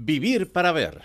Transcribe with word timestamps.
Vivir 0.00 0.52
para 0.52 0.70
ver. 0.70 1.02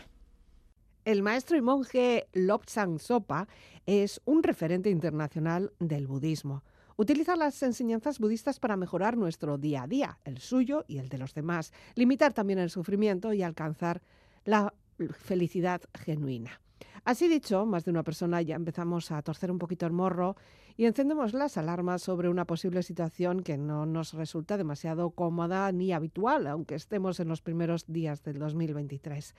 El 1.04 1.24
maestro 1.24 1.58
y 1.58 1.62
monje 1.62 2.28
Lobsang 2.32 3.00
Sopa 3.00 3.48
es 3.88 4.22
un 4.24 4.44
referente 4.44 4.92
internacional 4.92 5.74
del 5.80 6.06
budismo. 6.06 6.64
Utiliza 6.96 7.36
las 7.36 7.64
enseñanzas 7.64 8.20
budistas 8.20 8.60
para 8.60 8.78
mejorar 8.78 9.18
nuestro 9.18 9.58
día 9.58 9.82
a 9.82 9.88
día, 9.88 10.20
el 10.26 10.38
suyo 10.38 10.86
y 10.88 11.00
el 11.00 11.10
de 11.10 11.18
los 11.18 11.34
demás, 11.34 11.74
limitar 11.96 12.34
también 12.34 12.60
el 12.60 12.70
sufrimiento 12.70 13.34
y 13.34 13.42
alcanzar 13.42 14.04
la 14.46 14.76
felicidad 15.24 15.82
genuina. 15.96 16.62
Así 17.06 17.28
dicho, 17.28 17.66
más 17.66 17.84
de 17.84 17.92
una 17.92 18.04
persona 18.04 18.42
ya 18.42 18.56
empezamos 18.56 19.12
a 19.12 19.22
torcer 19.22 19.52
un 19.52 19.60
poquito 19.60 19.86
el 19.86 19.92
morro 19.92 20.38
y 20.78 20.86
encendemos 20.86 21.34
las 21.34 21.58
alarmas 21.58 22.02
sobre 22.02 22.30
una 22.30 22.46
posible 22.46 22.82
situación 22.82 23.44
que 23.44 23.58
no 23.58 23.86
nos 23.86 24.14
resulta 24.14 24.56
demasiado 24.56 25.10
cómoda 25.10 25.70
ni 25.74 25.92
habitual, 25.92 26.48
aunque 26.48 26.76
estemos 26.76 27.20
en 27.20 27.28
los 27.28 27.42
primeros 27.42 27.86
días 27.88 28.24
del 28.24 28.40
2023. 28.40 29.36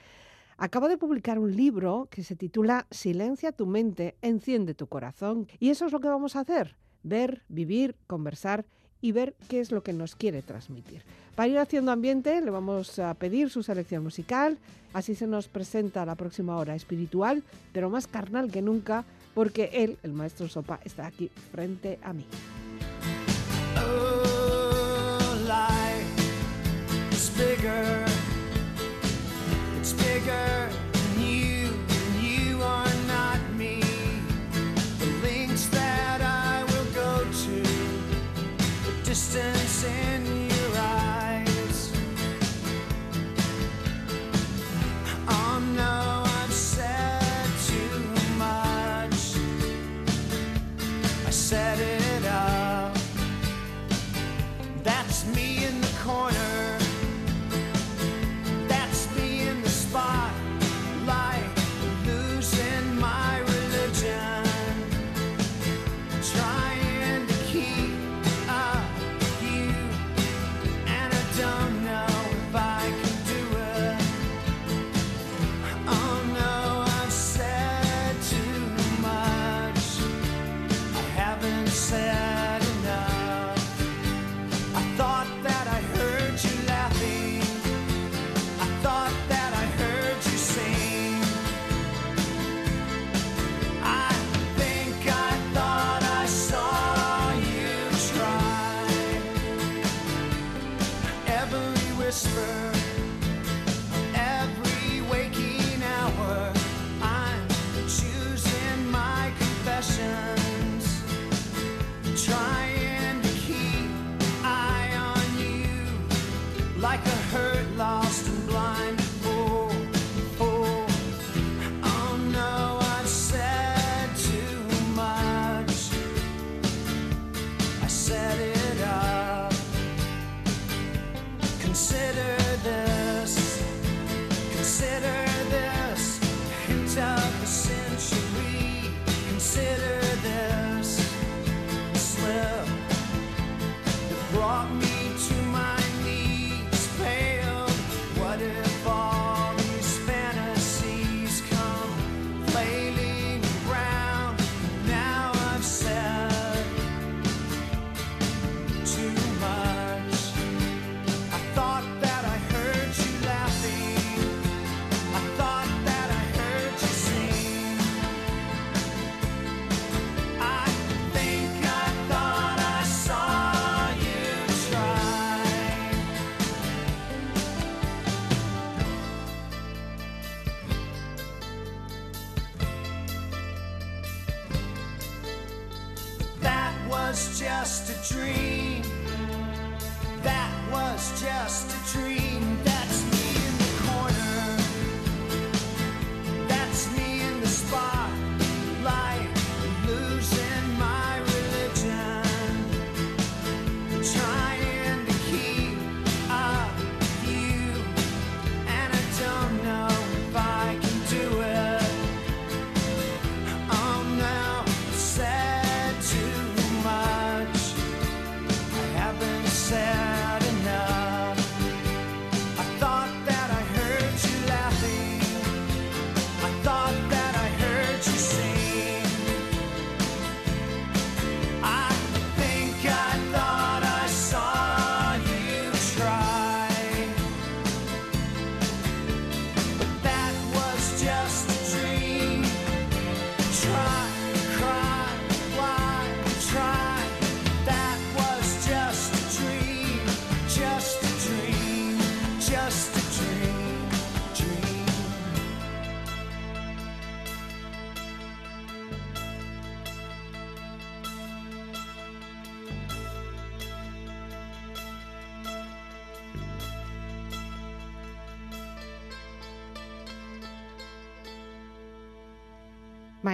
Acabo 0.58 0.88
de 0.88 0.98
publicar 0.98 1.38
un 1.38 1.56
libro 1.56 2.06
que 2.10 2.22
se 2.22 2.36
titula 2.36 2.86
Silencia 2.90 3.50
tu 3.50 3.66
mente, 3.66 4.18
enciende 4.20 4.74
tu 4.74 4.86
corazón. 4.86 5.48
Y 5.58 5.70
eso 5.70 5.86
es 5.86 5.92
lo 5.92 6.00
que 6.00 6.08
vamos 6.08 6.36
a 6.36 6.40
hacer, 6.40 6.76
ver, 7.02 7.44
vivir, 7.48 7.96
conversar 8.06 8.66
y 9.04 9.12
ver 9.12 9.34
qué 9.50 9.60
es 9.60 9.70
lo 9.70 9.82
que 9.82 9.92
nos 9.92 10.16
quiere 10.16 10.40
transmitir. 10.40 11.02
Para 11.34 11.48
ir 11.48 11.58
haciendo 11.58 11.92
ambiente 11.92 12.40
le 12.40 12.50
vamos 12.50 12.98
a 12.98 13.12
pedir 13.12 13.50
su 13.50 13.62
selección 13.62 14.02
musical, 14.02 14.56
así 14.94 15.14
se 15.14 15.26
nos 15.26 15.46
presenta 15.46 16.06
la 16.06 16.14
próxima 16.14 16.56
hora 16.56 16.74
espiritual, 16.74 17.42
pero 17.74 17.90
más 17.90 18.06
carnal 18.06 18.50
que 18.50 18.62
nunca, 18.62 19.04
porque 19.34 19.68
él, 19.74 19.98
el 20.04 20.14
maestro 20.14 20.48
Sopa, 20.48 20.80
está 20.86 21.04
aquí 21.06 21.30
frente 21.52 21.98
a 22.02 22.14
mí. 22.14 22.24
Oh, 23.76 24.24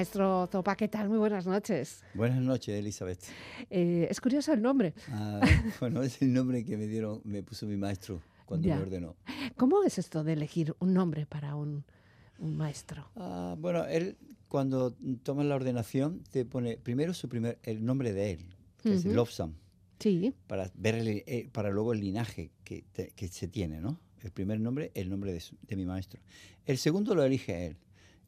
Maestro 0.05 0.47
Zopa, 0.51 0.77
¿qué 0.77 0.89
tal? 0.89 1.11
Muy 1.11 1.19
buenas 1.19 1.47
noches. 1.47 2.03
Buenas 2.15 2.41
noches, 2.41 2.75
Elizabeth. 2.75 3.21
Eh, 3.69 4.09
es 4.11 4.19
curioso 4.19 4.51
el 4.55 4.63
nombre. 4.63 4.95
Ah, 5.09 5.43
bueno, 5.79 6.03
es 6.03 6.23
el 6.23 6.33
nombre 6.33 6.65
que 6.65 6.79
me 6.79 6.87
dieron, 6.87 7.21
me 7.25 7.43
puso 7.43 7.67
mi 7.67 7.77
maestro 7.77 8.23
cuando 8.47 8.67
Ya. 8.67 8.77
me 8.77 8.81
ordenó. 8.85 9.15
¿Cómo 9.59 9.85
es 9.85 9.99
esto 9.99 10.25
de 10.25 10.33
elegir 10.33 10.75
un 10.79 10.95
nombre 10.95 11.27
para 11.27 11.55
un, 11.55 11.85
un 12.39 12.57
maestro? 12.57 13.11
Ah, 13.15 13.57
bueno, 13.59 13.85
él 13.85 14.17
cuando 14.49 14.97
toma 15.23 15.45
la 15.45 15.55
ordenación 15.57 16.23
te 16.31 16.47
pone 16.47 16.79
primero 16.79 17.13
su 17.13 17.29
primer 17.29 17.59
el 17.63 17.85
nombre 17.85 18.15
de 18.15 18.31
él, 18.31 18.47
que 18.83 18.95
es 18.95 19.05
Ujú. 19.05 19.15
Lobsam, 19.15 19.53
Sí, 19.99 20.33
para 20.47 20.71
ver 20.77 20.95
el- 20.95 21.09
eh, 21.27 21.51
para 21.53 21.69
luego 21.69 21.93
el 21.93 22.01
linaje 22.01 22.53
que, 22.65 22.85
te- 22.95 23.11
que 23.11 23.29
se 23.29 23.49
tiene, 23.49 23.83
¿no? 23.83 24.01
El 24.23 24.31
primer 24.31 24.61
nombre, 24.61 24.93
el 24.95 25.11
nombre 25.11 25.31
de, 25.31 25.41
su- 25.41 25.59
de 25.61 25.77
mi 25.77 25.85
maestro. 25.85 26.23
El 26.65 26.79
segundo 26.79 27.15
lo 27.15 27.23
elige 27.23 27.67
él. 27.67 27.77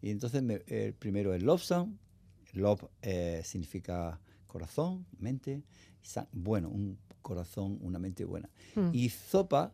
Y 0.02 0.10
entonces 0.10 0.43
me- 0.43 0.62
el 0.66 0.93
primero 0.94 1.32
es 1.32 1.43
Lobsam. 1.43 1.96
Lob 2.52 2.90
eh, 3.00 3.40
significa 3.44 4.20
corazón, 4.46 5.06
mente, 5.19 5.62
sa- 6.02 6.28
bueno, 6.32 6.69
un 6.69 6.99
corazón, 7.22 7.78
una 7.81 7.99
mente 7.99 8.25
buena. 8.26 8.50
Mm. 8.75 8.90
Y 8.93 9.08
Zopa 9.08 9.72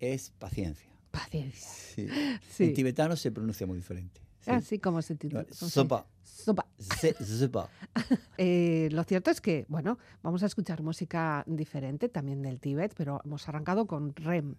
es 0.00 0.30
paciencia. 0.38 0.90
paciencia. 1.10 1.66
Sí. 1.68 2.06
Sí. 2.50 2.64
En 2.64 2.74
tibetano 2.74 3.16
se 3.16 3.30
pronuncia 3.32 3.66
muy 3.66 3.78
diferente. 3.78 4.20
Sí. 4.40 4.50
Así 4.50 4.78
como 4.78 5.00
se 5.00 5.14
titula. 5.14 5.46
Sopa. 5.50 6.06
Sopa. 6.22 6.66
Zopa. 6.78 7.70
Eh, 8.38 8.88
lo 8.92 9.02
cierto 9.04 9.30
es 9.30 9.40
que, 9.40 9.64
bueno, 9.68 9.98
vamos 10.22 10.42
a 10.42 10.46
escuchar 10.46 10.82
música 10.82 11.44
diferente 11.46 12.08
también 12.08 12.42
del 12.42 12.60
Tíbet, 12.60 12.94
pero 12.96 13.20
hemos 13.24 13.48
arrancado 13.48 13.86
con 13.86 14.14
Rem. 14.14 14.54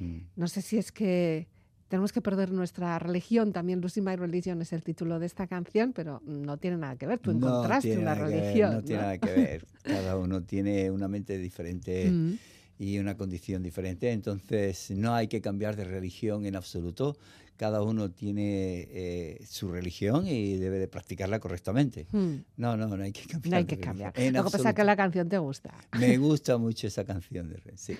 Mm. 0.00 0.18
No 0.36 0.48
sé 0.48 0.60
si 0.62 0.76
es 0.78 0.92
que 0.92 1.46
tenemos 1.92 2.10
que 2.10 2.22
perder 2.22 2.50
nuestra 2.52 2.98
religión, 2.98 3.52
también 3.52 3.82
Losing 3.82 4.02
My 4.02 4.16
Religion 4.16 4.62
es 4.62 4.72
el 4.72 4.82
título 4.82 5.18
de 5.18 5.26
esta 5.26 5.46
canción, 5.46 5.92
pero 5.92 6.22
no 6.24 6.56
tiene 6.56 6.78
nada 6.78 6.96
que 6.96 7.06
ver. 7.06 7.18
Tú 7.18 7.34
No 7.34 7.48
encontraste 7.48 7.88
tiene 7.88 8.00
una 8.00 8.14
ver, 8.14 8.24
religión. 8.24 8.72
no 8.76 8.82
tiene 8.82 8.96
¿no? 8.96 9.06
nada 9.08 9.18
que 9.18 9.30
ver. 9.30 9.66
Cada 9.82 10.16
uno 10.16 10.42
tiene 10.42 10.90
una 10.90 11.06
mente 11.06 11.36
diferente 11.36 12.10
Mm. 12.10 12.38
Y 12.78 12.98
una 12.98 13.16
condición 13.16 13.62
diferente. 13.62 14.10
Entonces, 14.12 14.90
no 14.90 15.14
hay 15.14 15.28
que 15.28 15.40
cambiar 15.40 15.76
de 15.76 15.84
religión 15.84 16.46
en 16.46 16.56
absoluto. 16.56 17.16
Cada 17.56 17.82
uno 17.82 18.10
tiene 18.10 18.88
eh, 18.90 19.44
su 19.46 19.70
religión 19.70 20.26
y 20.26 20.56
debe 20.56 20.78
de 20.78 20.88
practicarla 20.88 21.38
correctamente. 21.38 22.06
Mm. 22.10 22.34
No, 22.56 22.76
no, 22.76 22.88
no 22.96 23.02
hay 23.04 23.12
que 23.12 23.26
cambiar. 23.26 23.50
No 23.50 23.56
hay 23.58 23.64
que 23.66 23.78
cambiar. 23.78 24.12
en 24.16 24.32
Lo 24.34 24.44
que 24.44 24.50
pasa 24.50 24.70
es 24.70 24.74
que 24.74 24.84
la 24.84 24.96
canción 24.96 25.28
te 25.28 25.38
gusta. 25.38 25.72
Me 25.98 26.16
gusta 26.18 26.58
mucho 26.58 26.86
esa 26.88 27.04
canción 27.04 27.48
de 27.50 27.58
Ren, 27.58 27.78
sí. 27.78 27.96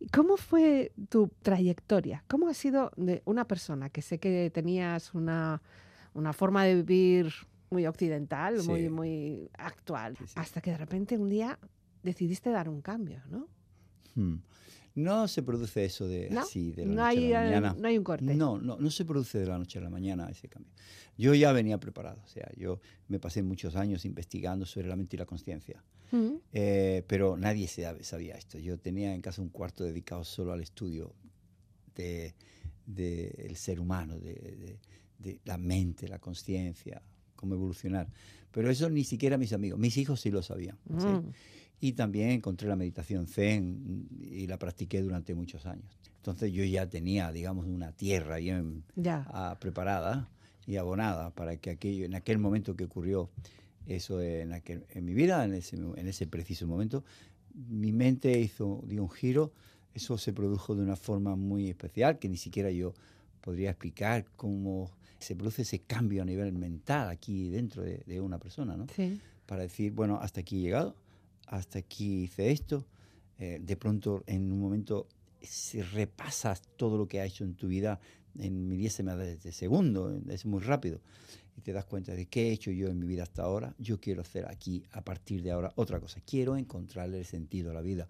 ¿Y 0.00 0.08
¿Cómo 0.08 0.36
fue 0.36 0.92
tu 1.08 1.30
trayectoria? 1.42 2.24
¿Cómo 2.26 2.48
ha 2.48 2.54
sido 2.54 2.90
de 2.96 3.22
una 3.26 3.46
persona 3.46 3.90
que 3.90 4.02
sé 4.02 4.18
que 4.18 4.50
tenías 4.52 5.14
una, 5.14 5.62
una 6.14 6.32
forma 6.32 6.64
de 6.64 6.82
vivir 6.82 7.32
muy 7.70 7.86
occidental, 7.86 8.60
Sí. 8.60 8.68
muy, 8.68 8.88
muy 8.88 9.50
actual, 9.56 10.16
Sí, 10.18 10.24
sí. 10.26 10.32
hasta 10.34 10.60
que 10.60 10.72
de 10.72 10.78
repente 10.78 11.16
un 11.16 11.28
día 11.28 11.58
decidiste 12.02 12.50
dar 12.50 12.68
un 12.68 12.80
cambio, 12.80 13.22
¿no? 13.30 13.46
Hmm. 14.20 14.42
No 14.96 15.28
se 15.28 15.42
produce 15.42 15.84
eso 15.84 16.08
de 16.08 16.28
¿No? 16.30 16.40
así, 16.40 16.72
de 16.72 16.84
la 16.84 16.94
no, 16.94 17.02
noche 17.04 17.18
hay, 17.18 17.32
a 17.32 17.38
la 17.38 17.44
mañana. 17.46 17.76
no 17.78 17.88
hay 17.88 17.96
un 17.96 18.04
corte. 18.04 18.34
No, 18.34 18.58
no, 18.58 18.76
no 18.76 18.90
se 18.90 19.04
produce 19.04 19.38
de 19.38 19.46
la 19.46 19.56
noche 19.56 19.78
a 19.78 19.82
la 19.82 19.88
mañana 19.90 20.28
ese 20.28 20.48
cambio. 20.48 20.72
Yo 21.16 21.32
ya 21.34 21.52
venía 21.52 21.78
preparado, 21.78 22.20
o 22.24 22.28
sea, 22.28 22.50
yo 22.56 22.80
me 23.08 23.18
pasé 23.20 23.42
muchos 23.42 23.76
años 23.76 24.04
investigando 24.04 24.66
sobre 24.66 24.88
la 24.88 24.96
mente 24.96 25.16
y 25.16 25.18
la 25.18 25.26
conciencia, 25.26 25.82
Mm, 26.12 26.34
eh, 26.52 27.04
pero 27.06 27.36
nadie 27.36 27.68
sabía 27.68 28.34
esto. 28.34 28.58
Yo 28.58 28.78
tenía 28.78 29.14
en 29.14 29.20
casa 29.20 29.40
un 29.42 29.48
cuarto 29.48 29.84
dedicado 29.84 30.24
solo 30.24 30.52
al 30.52 30.60
estudio 30.60 31.14
del 31.94 32.34
de, 32.84 33.28
el 33.46 33.54
ser 33.56 33.78
humano, 33.78 34.18
de, 34.18 34.34
de- 34.34 34.78
de 35.20 35.38
la 35.44 35.56
mente, 35.58 36.08
la 36.08 36.18
conciencia, 36.18 37.00
cómo 37.36 37.54
evolucionar. 37.54 38.08
Pero 38.50 38.70
eso 38.70 38.88
ni 38.90 39.04
siquiera 39.04 39.36
mis 39.38 39.52
amigos, 39.52 39.78
mis 39.78 39.96
hijos 39.98 40.20
sí 40.20 40.30
lo 40.32 40.42
sabían. 40.42 40.78
¿sí? 40.98 41.06
Y 41.80 41.92
también 41.92 42.30
encontré 42.30 42.68
la 42.68 42.76
meditación 42.76 43.26
zen 43.26 44.06
y 44.20 44.46
la 44.46 44.58
practiqué 44.58 45.00
durante 45.02 45.34
muchos 45.34 45.64
años. 45.66 45.98
Entonces 46.16 46.52
yo 46.52 46.62
ya 46.64 46.86
tenía, 46.88 47.32
digamos, 47.32 47.66
una 47.66 47.92
tierra 47.92 48.36
bien 48.36 48.84
Ya. 48.96 49.26
ah, 49.28 49.56
preparada 49.60 50.28
y 50.66 50.76
abonada 50.76 51.30
para 51.30 51.56
que 51.56 51.70
aquello, 51.70 52.04
en 52.04 52.14
aquel 52.14 52.38
momento 52.38 52.76
que 52.76 52.84
ocurrió 52.84 53.30
eso 53.86 54.20
en, 54.20 54.50
aquel- 54.52 54.84
en 54.90 55.04
mi 55.06 55.14
vida, 55.14 55.42
en 55.44 55.54
ese, 55.54 55.76
en 55.76 56.06
ese 56.06 56.26
preciso 56.26 56.66
momento, 56.66 57.02
mi 57.54 57.92
mente 57.92 58.38
hizo, 58.38 58.82
dio 58.86 59.02
un 59.02 59.10
giro. 59.10 59.52
Eso 59.94 60.18
se 60.18 60.32
produjo 60.32 60.74
de 60.76 60.82
una 60.82 60.96
forma 60.96 61.34
muy 61.34 61.68
especial 61.70 62.18
que 62.18 62.28
ni 62.28 62.36
siquiera 62.36 62.70
yo 62.70 62.92
podría 63.40 63.70
explicar 63.70 64.26
cómo 64.36 64.90
se 65.18 65.34
produce 65.34 65.62
ese 65.62 65.80
cambio 65.80 66.22
a 66.22 66.24
nivel 66.26 66.52
mental 66.52 67.08
aquí 67.08 67.48
dentro 67.48 67.82
de, 67.82 68.02
de 68.06 68.20
una 68.20 68.38
persona, 68.38 68.76
¿no? 68.76 68.86
Sí. 68.94 69.18
para 69.46 69.62
decir, 69.62 69.92
bueno, 69.92 70.18
hasta 70.22 70.40
aquí 70.42 70.58
he 70.58 70.60
llegado, 70.60 70.94
hasta 71.50 71.80
aquí 71.80 72.22
hice 72.22 72.50
esto. 72.50 72.86
Eh, 73.38 73.58
de 73.60 73.76
pronto, 73.76 74.22
en 74.26 74.52
un 74.52 74.60
momento, 74.60 75.08
si 75.42 75.82
repasas 75.82 76.62
todo 76.76 76.96
lo 76.96 77.08
que 77.08 77.20
has 77.20 77.28
hecho 77.28 77.44
en 77.44 77.54
tu 77.54 77.68
vida 77.68 78.00
en 78.38 78.68
milésimas 78.68 79.18
de, 79.18 79.52
segundo, 79.52 80.16
es 80.28 80.46
muy 80.46 80.60
rápido, 80.60 81.00
y 81.56 81.62
te 81.62 81.72
das 81.72 81.84
cuenta 81.84 82.14
de 82.14 82.26
qué 82.26 82.48
he 82.48 82.52
hecho 82.52 82.70
yo 82.70 82.88
en 82.88 83.00
mi 83.00 83.06
vida 83.06 83.24
hasta 83.24 83.42
ahora, 83.42 83.74
yo 83.78 84.00
quiero 84.00 84.20
hacer 84.20 84.46
aquí, 84.46 84.84
a 84.92 85.02
partir 85.02 85.42
de 85.42 85.50
ahora, 85.50 85.72
otra 85.74 85.98
cosa. 85.98 86.20
Quiero 86.24 86.56
encontrarle 86.56 87.18
el 87.18 87.24
sentido 87.24 87.72
a 87.72 87.74
la 87.74 87.80
vida, 87.80 88.08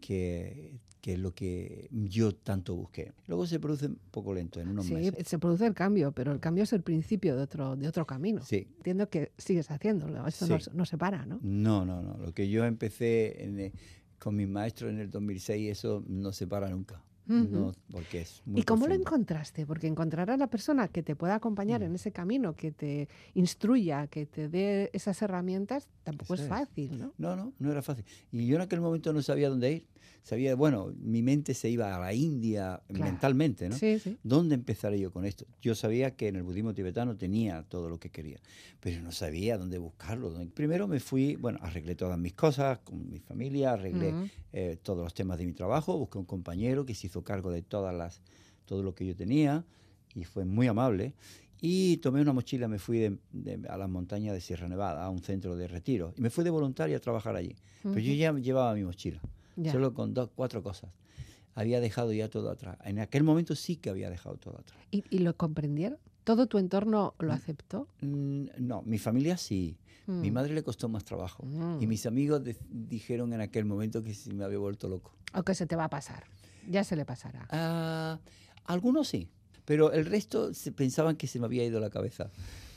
que, 0.00 0.78
que 1.00 1.14
es 1.14 1.18
lo 1.18 1.32
que 1.34 1.88
yo 1.90 2.34
tanto 2.34 2.74
busqué. 2.76 3.12
Luego 3.26 3.46
se 3.46 3.58
produce 3.60 3.86
un 3.86 3.98
poco 4.10 4.34
lento, 4.34 4.60
en 4.60 4.68
unos 4.68 4.86
Sí, 4.86 4.94
meses. 4.94 5.26
se 5.28 5.38
produce 5.38 5.66
el 5.66 5.74
cambio, 5.74 6.12
pero 6.12 6.32
el 6.32 6.40
cambio 6.40 6.64
es 6.64 6.72
el 6.72 6.82
principio 6.82 7.36
de 7.36 7.42
otro, 7.42 7.76
de 7.76 7.88
otro 7.88 8.06
camino. 8.06 8.42
Sí, 8.44 8.66
Entiendo 8.78 9.08
que 9.08 9.32
sigues 9.38 9.70
haciéndolo, 9.70 10.26
eso 10.26 10.46
no, 10.46 10.58
Sí. 10.58 10.64
se- 10.70 10.74
no 10.76 10.84
se 10.84 10.98
para, 10.98 11.24
¿no? 11.26 11.38
No, 11.42 11.84
no, 11.86 12.02
no. 12.02 12.18
Lo 12.18 12.32
que 12.34 12.48
yo 12.50 12.64
empecé 12.64 13.44
en, 13.44 13.60
eh, 13.60 13.72
con 14.18 14.36
mis 14.36 14.48
maestros 14.48 14.90
en 14.90 14.98
el 14.98 15.10
2006, 15.10 15.70
eso 15.70 16.04
no 16.06 16.32
se 16.32 16.46
para 16.46 16.68
nunca. 16.68 17.02
No, 17.30 17.72
porque 17.92 18.22
es 18.22 18.42
muy 18.44 18.60
¿Y 18.60 18.64
cómo 18.64 18.86
lo 18.88 18.94
encontraste? 18.94 19.64
Porque 19.64 19.86
encontrar 19.86 20.30
a 20.30 20.36
la 20.36 20.48
persona 20.48 20.88
que 20.88 21.02
te 21.02 21.14
pueda 21.14 21.36
acompañar 21.36 21.80
Mm. 21.80 21.84
en 21.84 21.94
ese 21.94 22.10
camino, 22.10 22.54
que 22.56 22.72
te 22.72 23.08
instruya, 23.34 24.08
que 24.08 24.26
te 24.26 24.48
dé 24.48 24.90
esas 24.92 25.22
herramientas, 25.22 25.86
tampoco 26.02 26.34
Eso 26.34 26.42
es. 26.42 26.48
fácil, 26.48 26.98
¿no? 26.98 27.12
No, 27.18 27.36
no, 27.36 27.52
no 27.58 27.70
era 27.70 27.82
fácil. 27.82 28.04
Y 28.32 28.46
yo 28.46 28.56
en 28.56 28.62
aquel 28.62 28.80
momento 28.80 29.12
no 29.12 29.22
sabía 29.22 29.48
dónde 29.48 29.72
ir. 29.72 29.86
Sabía, 30.22 30.54
bueno, 30.54 30.92
mi 31.00 31.22
mente 31.22 31.54
se 31.54 31.68
iba 31.70 31.94
a 31.94 31.98
la 31.98 32.12
India 32.12 32.80
Claro. 32.88 33.04
mentalmente, 33.04 33.68
¿no? 33.68 33.76
Sí, 33.76 33.98
sí. 33.98 34.16
¿Dónde 34.22 34.54
empezaré 34.54 34.98
yo 35.00 35.10
con 35.12 35.24
esto? 35.24 35.46
Yo 35.62 35.74
sabía 35.74 36.14
que 36.16 36.28
en 36.28 36.36
el 36.36 36.42
budismo 36.42 36.74
tibetano 36.74 37.16
tenía 37.16 37.62
todo 37.62 37.88
lo 37.88 37.98
que 37.98 38.10
quería, 38.10 38.38
pero 38.80 39.00
no 39.02 39.12
sabía 39.12 39.56
dónde 39.58 39.78
buscarlo. 39.78 40.32
Primero 40.54 40.86
me 40.88 41.00
fui, 41.00 41.36
bueno, 41.36 41.58
arreglé 41.62 41.94
todas 41.94 42.18
mis 42.18 42.34
cosas 42.34 42.78
con 42.80 43.08
mi 43.10 43.18
familia, 43.18 43.72
arreglé 43.72 44.10
Ujú. 44.10 44.28
eh, 44.52 44.78
todos 44.82 45.02
los 45.04 45.14
temas 45.14 45.38
de 45.38 45.46
mi 45.46 45.52
trabajo, 45.52 45.96
busqué 45.96 46.18
un 46.18 46.24
compañero 46.26 46.84
que 46.84 46.94
se 46.94 47.06
hizo 47.06 47.22
cargo 47.24 47.50
de 47.50 47.62
todas 47.62 47.94
las, 47.94 48.20
todo 48.66 48.82
lo 48.82 48.94
que 48.94 49.06
yo 49.06 49.16
tenía 49.16 49.64
y 50.14 50.24
fue 50.24 50.44
muy 50.44 50.66
amable. 50.66 51.14
Y 51.62 51.98
tomé 51.98 52.22
una 52.22 52.32
mochila, 52.32 52.68
me 52.68 52.78
fui 52.78 52.98
de- 52.98 53.18
de- 53.32 53.68
a 53.68 53.76
las 53.76 53.88
montañas 53.88 54.32
de 54.32 54.40
Sierra 54.40 54.66
Nevada, 54.66 55.04
a 55.04 55.10
un 55.10 55.22
centro 55.22 55.56
de 55.56 55.68
retiro, 55.68 56.14
y 56.16 56.20
me 56.22 56.30
fui 56.30 56.42
de 56.42 56.48
voluntaria 56.48 56.96
a 56.96 57.00
trabajar 57.00 57.36
allí. 57.36 57.54
Pero 57.82 57.98
yo 58.00 58.14
ya 58.14 58.32
llevaba 58.32 58.74
mi 58.74 58.82
mochila, 58.82 59.20
Ya. 59.62 59.72
solo 59.72 59.92
con 59.94 60.14
dos, 60.14 60.30
cuatro 60.34 60.62
cosas. 60.62 60.90
Había 61.54 61.80
dejado 61.80 62.12
ya 62.12 62.28
todo 62.28 62.50
atrás. 62.50 62.78
En 62.84 62.98
aquel 63.00 63.24
momento 63.24 63.54
sí 63.56 63.76
que 63.76 63.90
había 63.90 64.08
dejado 64.10 64.36
todo 64.36 64.58
atrás. 64.58 64.80
¿Y, 64.90 65.04
y 65.10 65.18
lo 65.18 65.36
comprendieron? 65.36 65.98
¿Todo 66.24 66.46
tu 66.46 66.58
entorno 66.58 67.14
lo 67.18 67.32
aceptó? 67.32 67.88
Mm, 68.00 68.46
no, 68.58 68.82
mi 68.82 68.98
familia 68.98 69.36
sí. 69.36 69.76
Mi 70.06 70.30
Mm. 70.30 70.34
madre 70.34 70.54
le 70.54 70.62
costó 70.62 70.88
más 70.88 71.04
trabajo. 71.04 71.44
Mm. 71.44 71.82
Y 71.82 71.86
mis 71.86 72.06
amigos 72.06 72.42
de- 72.42 72.56
dijeron 72.68 73.32
en 73.32 73.40
aquel 73.40 73.64
momento 73.64 74.02
que 74.02 74.14
si 74.14 74.32
me 74.32 74.44
había 74.44 74.58
vuelto 74.58 74.88
loco. 74.88 75.12
¿O 75.34 75.42
que 75.42 75.54
se 75.54 75.66
te 75.66 75.76
va 75.76 75.84
a 75.84 75.90
pasar? 75.90 76.24
Ya 76.68 76.84
se 76.84 76.96
le 76.96 77.04
pasará. 77.04 77.46
Ah, 77.50 78.18
algunos 78.64 79.08
sí, 79.08 79.28
pero 79.64 79.92
el 79.92 80.06
resto 80.06 80.52
se 80.54 80.72
pensaban 80.72 81.16
que 81.16 81.26
se 81.26 81.38
me 81.40 81.46
había 81.46 81.64
ido 81.64 81.80
la 81.80 81.90
cabeza, 81.90 82.30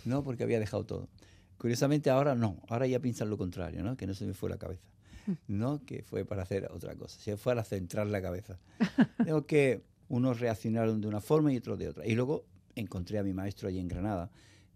¿no? 0.05 0.23
Porque 0.23 0.43
había 0.43 0.59
dejado 0.59 0.85
todo. 0.85 1.07
Curiosamente 1.57 2.09
ahora 2.09 2.35
no, 2.35 2.57
ahora 2.69 2.87
ya 2.87 2.99
piensan 2.99 3.29
lo 3.29 3.37
contrario, 3.37 3.83
¿no? 3.83 3.95
Que 3.97 4.05
no 4.07 4.13
se 4.13 4.25
me 4.25 4.33
fue 4.33 4.49
la 4.49 4.57
cabeza, 4.57 4.83
¿no? 5.47 5.83
Que 5.85 6.03
fue 6.03 6.25
para 6.25 6.43
hacer 6.43 6.69
otra 6.71 6.95
cosa, 6.95 7.19
se 7.19 7.37
fue 7.37 7.51
para 7.51 7.63
centrar 7.63 8.07
la 8.07 8.21
cabeza. 8.21 8.59
Tengo 9.23 9.45
que 9.45 9.81
unos 10.09 10.39
reaccionaron 10.39 11.01
de 11.01 11.07
una 11.07 11.21
forma 11.21 11.51
y 11.53 11.57
otros 11.57 11.79
de 11.79 11.89
otra. 11.89 12.05
Y 12.05 12.15
luego 12.15 12.45
encontré 12.75 13.19
a 13.19 13.23
mi 13.23 13.33
maestro 13.33 13.67
allí 13.67 13.79
en 13.79 13.87
Granada, 13.87 14.29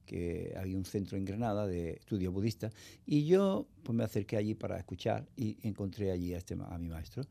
que 0.05 0.53
había 0.57 0.77
un 0.77 0.85
centro 0.85 1.17
en 1.17 1.25
Granada 1.25 1.67
de 1.67 1.91
estudio 1.91 2.31
budista, 2.31 2.71
y 3.05 3.25
yo 3.25 3.67
pues 3.83 3.95
me 3.95 4.03
acerqué 4.03 4.37
allí 4.37 4.55
para 4.55 4.77
escuchar 4.77 5.27
y 5.35 5.57
encontré 5.63 6.11
allí 6.11 6.33
a, 6.33 6.37
este, 6.37 6.55
a 6.55 6.77
mi 6.77 6.89
maestro. 6.89 7.23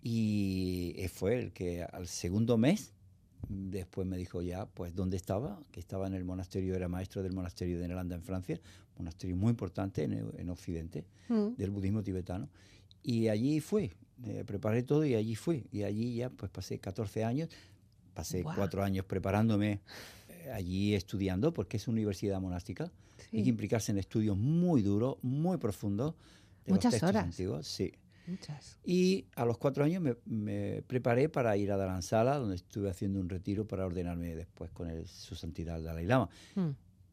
Y 0.00 0.94
fue 1.12 1.38
el 1.40 1.52
que 1.52 1.82
al 1.82 2.06
segundo 2.06 2.56
mes, 2.56 2.92
después 3.48 4.06
me 4.06 4.16
dijo 4.16 4.42
ya, 4.42 4.66
pues, 4.66 4.94
dónde 4.94 5.16
estaba, 5.16 5.60
que 5.70 5.80
estaba 5.80 6.06
en 6.06 6.14
el 6.14 6.24
monasterio, 6.24 6.74
era 6.74 6.88
maestro 6.88 7.22
del 7.22 7.32
monasterio 7.32 7.78
de 7.78 7.88
Nalanda 7.88 8.14
en 8.16 8.22
Francia, 8.22 8.60
monasterio 8.96 9.36
muy 9.36 9.50
importante 9.50 10.02
en, 10.04 10.12
en 10.36 10.50
Occidente, 10.50 11.04
Mm. 11.28 11.54
del 11.56 11.70
budismo 11.70 12.02
tibetano. 12.02 12.48
Y 13.02 13.28
allí 13.28 13.60
fui, 13.60 13.92
eh, 14.24 14.44
preparé 14.46 14.82
todo 14.82 15.04
y 15.04 15.14
allí 15.14 15.34
fui. 15.36 15.66
Y 15.70 15.82
allí 15.82 16.14
ya 16.16 16.30
pues 16.30 16.50
pasé 16.50 16.78
14 16.78 17.22
años, 17.24 17.48
pasé 18.14 18.42
cuatro 18.42 18.82
años 18.82 19.04
preparándome 19.04 19.80
allí 20.52 20.94
estudiando, 20.94 21.52
porque 21.52 21.76
es 21.76 21.86
universidad 21.88 22.40
monástica. 22.40 22.90
Hay 23.32 23.42
que 23.42 23.50
implicarse 23.50 23.92
en 23.92 23.98
estudios 23.98 24.36
muy 24.36 24.82
duros, 24.82 25.16
muy 25.22 25.58
profundos. 25.58 26.14
de 26.64 26.70
los 26.72 26.76
Muchas 26.78 26.92
textos 26.92 27.10
horas. 27.10 27.24
antiguos, 27.24 27.66
sí. 27.66 27.92
Muchas. 28.28 28.78
Y 28.84 29.26
a 29.36 29.44
los 29.44 29.58
cuatro 29.58 29.84
años 29.84 30.02
me, 30.02 30.16
me 30.26 30.82
preparé 30.86 31.28
para 31.28 31.56
ir 31.56 31.72
a 31.72 31.76
Dharamsala, 31.76 32.36
donde 32.38 32.56
estuve 32.56 32.90
haciendo 32.90 33.18
un 33.20 33.28
retiro 33.28 33.66
para 33.66 33.84
ordenarme 33.86 34.34
después 34.36 34.70
con 34.70 34.88
el- 34.90 35.06
su 35.06 35.34
santidad 35.34 35.76
el 35.78 35.84
Dalai 35.84 36.06
Lama. 36.06 36.28
Mm. 36.54 36.68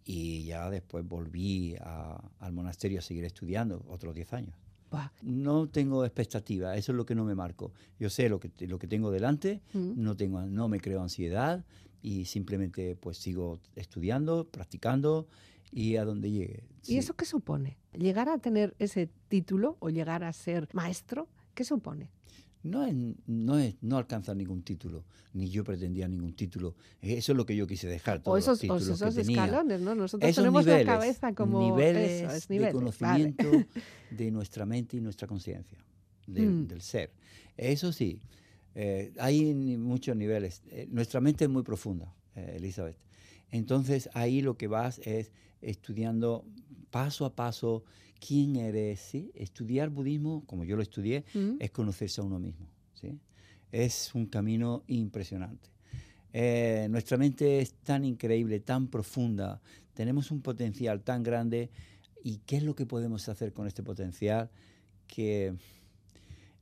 Y 0.05 0.43
ya 0.45 0.69
después 0.69 1.03
volví 1.07 1.75
a- 1.79 2.21
al 2.39 2.53
monasterio 2.53 2.99
a 2.99 3.01
seguir 3.01 3.25
estudiando 3.25 3.83
otros 3.87 4.13
diez 4.13 4.31
años. 4.33 4.55
Buah. 4.91 5.09
No 5.23 5.67
tengo 5.67 6.05
expectativa, 6.05 6.75
eso 6.77 6.91
es 6.91 6.95
lo 6.95 7.05
que 7.07 7.15
no 7.15 7.25
me 7.25 7.33
marco. 7.33 7.73
Yo 7.99 8.09
sé 8.09 8.29
lo 8.29 8.39
que, 8.39 8.51
lo 8.67 8.77
que 8.77 8.87
tengo 8.87 9.09
delante, 9.09 9.61
Mm. 9.73 9.93
no, 9.95 10.15
tengo, 10.15 10.41
no 10.41 10.67
me 10.69 10.79
creo 10.79 11.01
ansiedad 11.01 11.65
y 12.03 12.25
simplemente 12.25 12.95
pues 12.95 13.17
sigo 13.17 13.59
estudiando, 13.75 14.47
practicando 14.47 15.27
y 15.71 15.95
a 15.97 16.05
donde 16.05 16.31
llegue. 16.31 16.63
¿Y 16.83 16.85
Sí. 16.87 16.97
eso 16.97 17.15
qué 17.15 17.25
supone? 17.25 17.77
¿Llegar 17.93 18.29
a 18.29 18.37
tener 18.37 18.75
ese 18.79 19.09
título 19.27 19.77
o 19.79 19.89
llegar 19.89 20.23
a 20.23 20.31
ser 20.33 20.67
maestro? 20.73 21.27
¿Qué 21.53 21.63
supone? 21.63 22.09
No, 22.63 22.83
es, 22.83 22.95
no, 23.27 23.59
es, 23.59 23.75
no 23.81 23.97
alcanzar 23.97 24.35
ningún 24.35 24.63
título, 24.63 25.05
ni 25.33 25.49
yo 25.49 25.63
pretendía 25.63 26.07
ningún 26.07 26.33
título. 26.33 26.73
Eso 26.99 27.31
es 27.33 27.37
lo 27.37 27.45
que 27.45 27.55
yo 27.55 27.67
quise 27.67 27.87
dejar, 27.87 28.17
O 28.17 28.21
todos 28.21 28.39
esos, 28.39 28.49
los 28.53 28.59
títulos 28.61 28.89
o 28.89 28.93
esos 29.05 29.15
que 29.15 29.21
tenía. 29.21 29.45
escalones, 29.45 29.81
¿no? 29.81 29.93
Nosotros 29.93 30.27
Esos 30.29 30.43
tenemos 30.43 30.65
niveles, 30.65 30.87
la 30.87 30.93
cabeza 30.93 31.33
como 31.35 31.59
niveles, 31.61 32.23
eso, 32.23 32.31
es 32.31 32.47
de 32.47 32.55
niveles, 32.55 32.73
vale. 32.73 32.85
conocimiento 33.35 33.43
de 34.09 34.31
nuestra 34.31 34.65
mente 34.65 34.97
y 34.97 35.01
nuestra 35.01 35.27
conciencia, 35.27 35.77
del, 36.25 36.49
Mm. 36.49 36.67
del 36.67 36.81
ser. 36.81 37.11
Eso 37.55 37.91
sí, 37.93 38.19
eh, 38.73 39.13
hay 39.19 39.53
muchos 39.77 40.15
niveles. 40.15 40.63
Eh, 40.71 40.87
nuestra 40.89 41.21
mente 41.21 41.43
es 41.45 41.49
muy 41.51 41.61
profunda, 41.61 42.15
eh, 42.35 42.55
Elizabeth. 42.57 42.97
Entonces 43.51 44.09
ahí 44.13 44.41
lo 44.41 44.57
que 44.57 44.65
vas 44.67 44.99
es 45.05 45.31
estudiando 45.69 46.45
paso 46.91 47.25
a 47.25 47.35
paso 47.35 47.83
quién 48.19 48.55
eres. 48.55 48.99
¿sí? 48.99 49.31
Estudiar 49.35 49.89
budismo, 49.89 50.43
como 50.45 50.63
yo 50.63 50.75
lo 50.75 50.81
estudié, 50.81 51.23
Mm. 51.33 51.57
es 51.59 51.71
conocerse 51.71 52.21
a 52.21 52.23
uno 52.23 52.39
mismo. 52.39 52.67
¿sí? 52.93 53.17
Es 53.71 54.13
un 54.15 54.25
camino 54.27 54.83
impresionante. 54.87 55.69
Eh, 56.33 56.87
nuestra 56.89 57.17
mente 57.17 57.59
es 57.59 57.73
tan 57.75 58.03
increíble, 58.03 58.59
tan 58.59 58.87
profunda, 58.87 59.61
tenemos 59.93 60.31
un 60.31 60.41
potencial 60.41 61.01
tan 61.01 61.23
grande 61.23 61.69
y 62.23 62.37
qué 62.45 62.57
es 62.57 62.63
lo 62.63 62.75
que 62.75 62.85
podemos 62.85 63.29
hacer 63.29 63.53
con 63.53 63.67
este 63.67 63.83
potencial 63.83 64.49
que 65.07 65.55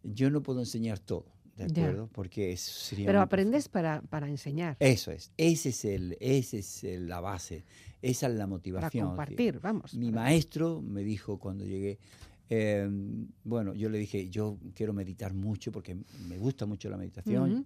yo 0.03 0.29
no 0.29 0.43
puedo 0.43 0.59
enseñar 0.59 0.99
todo, 0.99 1.25
¿de 1.57 1.67
Ya. 1.67 1.83
acuerdo? 1.83 2.09
Porque 2.11 2.51
eso 2.51 2.71
sería 2.71 3.05
Pero 3.05 3.21
aprendes 3.21 3.69
para, 3.69 4.01
para 4.01 4.27
enseñar. 4.27 4.75
Eso 4.79 5.11
es, 5.11 5.31
ese 5.37 5.69
es 5.69 5.85
el, 5.85 6.17
ese 6.19 6.59
es 6.59 6.83
el- 6.83 7.07
la 7.07 7.19
base, 7.19 7.63
esa 8.01 8.27
es 8.27 8.33
la 8.33 8.39
para 8.39 8.47
motivación. 8.47 9.07
compartir, 9.07 9.59
vamos. 9.59 9.93
Mi 9.93 10.11
para- 10.11 10.23
maestro 10.23 10.81
me 10.81 11.03
dijo 11.03 11.37
cuando 11.39 11.65
llegué, 11.65 11.99
eh, 12.49 12.89
bueno, 13.43 13.73
yo 13.73 13.89
le 13.89 13.97
dije, 13.97 14.29
yo 14.29 14.57
quiero 14.75 14.93
meditar 14.93 15.33
mucho 15.33 15.71
porque 15.71 15.95
me 16.27 16.37
gusta 16.37 16.65
mucho 16.65 16.89
la 16.89 16.97
meditación. 16.97 17.53
Ujú. 17.53 17.65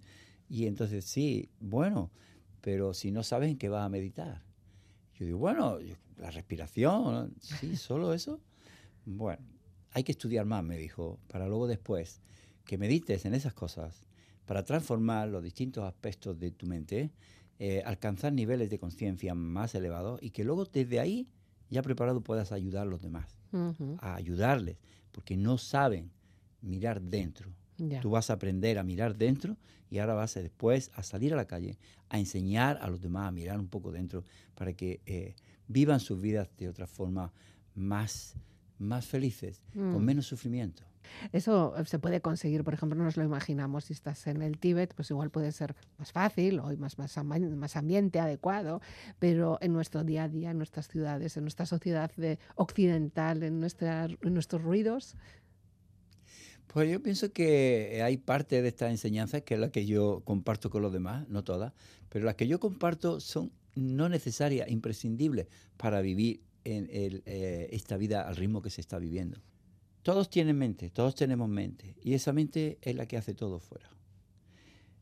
Y 0.50 0.66
entonces, 0.66 1.04
sí, 1.04 1.48
bueno, 1.60 2.10
pero 2.60 2.94
si 2.94 3.10
no 3.10 3.22
sabes 3.22 3.50
en 3.50 3.58
qué 3.58 3.68
vas 3.68 3.84
a 3.84 3.88
meditar. 3.88 4.42
Yo 5.18 5.26
digo, 5.26 5.38
bueno, 5.38 5.78
la 6.16 6.30
respiración, 6.30 7.34
sí, 7.40 7.76
solo 7.76 8.12
eso. 8.14 8.40
Bueno, 9.04 9.42
hay 9.92 10.04
que 10.04 10.12
estudiar 10.12 10.44
más, 10.46 10.62
me 10.62 10.76
dijo, 10.76 11.18
para 11.28 11.48
luego 11.48 11.66
después 11.66 12.20
que 12.68 12.76
medites 12.76 13.24
en 13.24 13.32
esas 13.32 13.54
cosas, 13.54 14.02
para 14.44 14.62
transformar 14.62 15.26
los 15.28 15.42
distintos 15.42 15.84
aspectos 15.84 16.38
de 16.38 16.50
tu 16.50 16.66
mente, 16.66 17.10
eh, 17.58 17.82
alcanzar 17.86 18.30
niveles 18.34 18.68
de 18.68 18.78
conciencia 18.78 19.34
más 19.34 19.74
elevados 19.74 20.22
y 20.22 20.30
que 20.30 20.44
luego 20.44 20.66
desde 20.66 21.00
ahí, 21.00 21.26
ya 21.70 21.80
preparado, 21.80 22.20
puedas 22.20 22.52
ayudar 22.52 22.82
a 22.82 22.90
los 22.90 23.00
demás, 23.00 23.38
a 24.00 24.14
ayudarles, 24.16 24.76
porque 25.12 25.38
no 25.38 25.56
saben 25.56 26.10
mirar 26.60 27.00
dentro. 27.00 27.54
ya. 27.78 28.00
Tú 28.00 28.10
vas 28.10 28.28
a 28.28 28.34
aprender 28.34 28.78
a 28.78 28.84
mirar 28.84 29.16
dentro 29.16 29.56
y 29.88 29.96
ahora 29.98 30.12
vas 30.12 30.36
a 30.36 30.42
después 30.42 30.90
a 30.94 31.02
salir 31.02 31.32
a 31.32 31.36
la 31.36 31.46
calle, 31.46 31.78
a 32.10 32.18
enseñar 32.18 32.78
a 32.82 32.88
los 32.90 33.00
demás 33.00 33.28
a 33.28 33.32
mirar 33.32 33.58
un 33.58 33.68
poco 33.68 33.92
dentro 33.92 34.24
para 34.54 34.74
que 34.74 35.00
eh, 35.06 35.34
vivan 35.68 36.00
sus 36.00 36.20
vidas 36.20 36.50
de 36.58 36.68
otra 36.68 36.86
forma 36.86 37.32
más, 37.74 38.34
más 38.78 39.06
felices, 39.06 39.62
con 39.90 40.02
Mm. 40.02 40.04
menos 40.04 40.26
sufrimiento. 40.26 40.82
Eso 41.32 41.74
eh, 41.76 41.84
se 41.84 41.98
puede 41.98 42.20
conseguir, 42.20 42.64
por 42.64 42.74
ejemplo, 42.74 43.02
nos 43.02 43.16
lo 43.16 43.24
imaginamos 43.24 43.84
si 43.86 43.92
estás 43.92 44.26
en 44.26 44.42
el 44.42 44.58
Tíbet, 44.58 44.94
pues 44.94 45.10
igual 45.10 45.30
puede 45.30 45.52
ser 45.52 45.74
más 45.98 46.12
fácil 46.12 46.60
o 46.60 46.76
más, 46.76 46.98
más, 46.98 47.16
más 47.24 47.76
ambiente 47.76 48.20
adecuado, 48.20 48.80
pero 49.18 49.58
en 49.60 49.72
nuestro 49.72 50.04
día 50.04 50.24
a 50.24 50.28
día, 50.28 50.50
en 50.50 50.58
nuestras 50.58 50.88
ciudades, 50.88 51.36
en 51.36 51.44
nuestra 51.44 51.66
sociedad 51.66 52.10
de- 52.16 52.38
occidental, 52.56 53.42
en, 53.42 53.60
nuestra, 53.60 54.08
nuestros 54.22 54.62
ruidos, 54.62 55.16
Pues 56.66 56.90
yo 56.90 57.02
pienso 57.02 57.32
que 57.32 58.02
hay 58.04 58.18
parte 58.18 58.60
de 58.62 58.68
esta 58.68 58.90
enseñanza 58.90 59.40
que 59.40 59.54
es 59.54 59.60
la 59.60 59.70
que 59.70 59.86
yo 59.86 60.22
comparto 60.24 60.68
con 60.70 60.82
los 60.82 60.92
demás, 60.92 61.26
no 61.28 61.42
todas, 61.44 61.72
pero 62.10 62.24
las 62.26 62.34
que 62.34 62.46
yo 62.46 62.60
comparto 62.60 63.20
son 63.20 63.52
no 63.74 64.08
necesarias, 64.08 64.68
imprescindibles 64.70 65.46
para 65.76 66.00
vivir 66.02 66.42
en 66.64 66.88
el, 66.90 67.22
eh, 67.26 67.68
esta 67.72 67.96
vida 67.96 68.22
al 68.28 68.36
ritmo 68.36 68.60
que 68.62 68.70
se 68.70 68.80
está 68.80 68.98
viviendo. 68.98 69.40
Todos 70.08 70.30
tienen 70.30 70.56
mente, 70.56 70.88
todos 70.88 71.14
tenemos 71.14 71.50
mente, 71.50 71.94
y 72.02 72.14
esa 72.14 72.32
mente 72.32 72.78
es 72.80 72.96
la 72.96 73.04
que 73.04 73.18
hace 73.18 73.34
todo 73.34 73.60
fuera. 73.60 73.90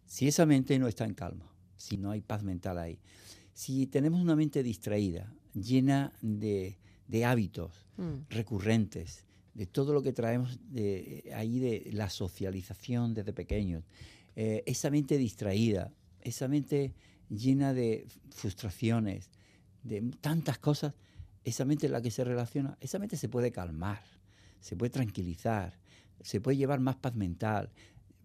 Si 0.04 0.26
esa 0.26 0.46
mente 0.46 0.76
no 0.80 0.88
está 0.88 1.04
en 1.04 1.14
calma, 1.14 1.48
si 1.76 1.96
no 1.96 2.10
hay 2.10 2.20
paz 2.22 2.42
mental 2.42 2.76
ahí, 2.76 2.98
si 3.52 3.86
tenemos 3.86 4.20
una 4.20 4.34
mente 4.34 4.64
distraída, 4.64 5.32
llena 5.54 6.12
de, 6.22 6.80
de 7.06 7.24
hábitos, 7.24 7.86
mm, 7.98 8.30
recurrentes, 8.30 9.26
de 9.54 9.66
todo 9.66 9.92
lo 9.92 10.02
que 10.02 10.12
traemos 10.12 10.58
de, 10.72 11.30
ahí 11.36 11.60
de 11.60 11.88
la 11.92 12.10
socialización 12.10 13.14
desde 13.14 13.32
pequeños, 13.32 13.84
eh, 14.34 14.64
esa 14.66 14.90
mente 14.90 15.18
distraída, 15.18 15.92
esa 16.20 16.48
mente 16.48 16.94
llena 17.28 17.74
de 17.74 18.08
frustraciones, 18.30 19.30
de 19.84 20.00
tantas 20.20 20.58
cosas, 20.58 20.94
esa 21.44 21.64
mente 21.64 21.86
en 21.86 21.92
la 21.92 22.02
que 22.02 22.10
se 22.10 22.24
relaciona, 22.24 22.76
esa 22.80 22.98
mente 22.98 23.16
se 23.16 23.28
puede 23.28 23.52
calmar, 23.52 24.02
se 24.66 24.74
puede 24.74 24.90
tranquilizar, 24.90 25.78
se 26.22 26.40
puede 26.40 26.56
llevar 26.56 26.80
más 26.80 26.96
paz 26.96 27.14
mental, 27.14 27.70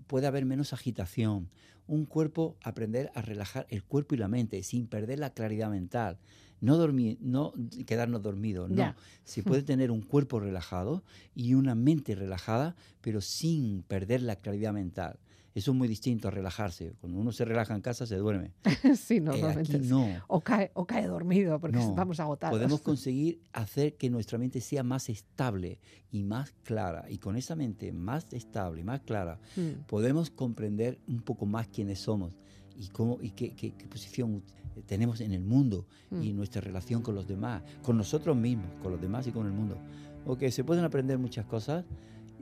puede 0.07 0.25
haber 0.25 0.43
menos 0.43 0.73
agitación, 0.73 1.51
un 1.85 2.05
cuerpo 2.05 2.57
aprender 2.63 3.11
a 3.13 3.21
relajar 3.21 3.67
el 3.69 3.83
cuerpo 3.83 4.15
y 4.15 4.17
la 4.17 4.27
mente 4.27 4.63
sin 4.63 4.87
perder 4.87 5.19
la 5.19 5.35
claridad 5.35 5.69
mental, 5.69 6.17
no 6.59 6.77
dormir, 6.77 7.19
no 7.21 7.53
quedarnos 7.85 8.23
dormidos, 8.23 8.71
no. 8.71 8.95
Se 9.23 9.43
puede 9.43 9.61
tener 9.61 9.91
un 9.91 10.01
cuerpo 10.01 10.39
relajado 10.39 11.03
y 11.35 11.53
una 11.53 11.75
mente 11.75 12.15
relajada, 12.15 12.75
pero 13.01 13.21
sin 13.21 13.83
perder 13.83 14.23
la 14.23 14.37
claridad 14.37 14.73
mental. 14.73 15.19
Eso 15.53 15.71
es 15.71 15.77
muy 15.77 15.87
distinto 15.87 16.27
a 16.29 16.31
relajarse. 16.31 16.93
Cuando 17.01 17.19
uno 17.19 17.31
se 17.33 17.43
relaja 17.43 17.75
en 17.75 17.81
casa 17.81 18.05
se 18.05 18.15
duerme. 18.15 18.53
sí, 18.95 19.15
Eh, 19.17 19.21
normalmente. 19.21 19.75
aquí 19.75 19.83
sí. 19.83 19.89
no. 19.89 20.07
O, 20.27 20.39
cae, 20.41 20.71
o 20.75 20.85
cae 20.85 21.07
dormido 21.07 21.59
porque 21.59 21.77
No. 21.77 21.89
estamos 21.89 22.19
agotados. 22.21 22.57
Podemos 22.57 22.81
conseguir 22.81 23.41
hacer 23.51 23.95
que 23.97 24.09
nuestra 24.09 24.37
mente 24.37 24.61
sea 24.61 24.83
más 24.83 25.09
estable 25.09 25.79
y 26.11 26.23
más 26.23 26.53
clara. 26.63 27.05
Y 27.09 27.17
con 27.17 27.35
esa 27.35 27.55
mente 27.55 27.91
más 27.91 28.31
estable 28.33 28.81
y 28.81 28.83
más 28.83 29.01
clara, 29.01 29.39
Mm, 29.57 29.83
podemos 29.87 30.29
comprender 30.29 30.99
un 31.07 31.21
poco 31.21 31.45
más 31.45 31.67
quiénes 31.67 31.99
somos 31.99 32.37
y 32.77 32.87
cómo 32.87 33.17
y 33.21 33.31
qué, 33.31 33.53
qué- 33.53 33.73
qué 33.73 33.87
posición 33.87 34.41
tenemos 34.85 35.19
en 35.19 35.33
el 35.33 35.41
mundo 35.41 35.85
y 36.11 36.31
Mm. 36.31 36.35
nuestra 36.37 36.61
relación 36.61 37.01
con 37.01 37.13
los 37.13 37.27
demás, 37.27 37.61
con 37.83 37.97
nosotros 37.97 38.37
mismos, 38.37 38.67
con 38.81 38.93
los 38.93 39.01
demás 39.01 39.27
y 39.27 39.31
con 39.31 39.45
el 39.45 39.51
mundo. 39.51 39.77
O 40.25 40.37
que 40.37 40.49
se 40.49 40.63
pueden 40.63 40.85
aprender 40.85 41.17
muchas 41.17 41.45
cosas 41.45 41.83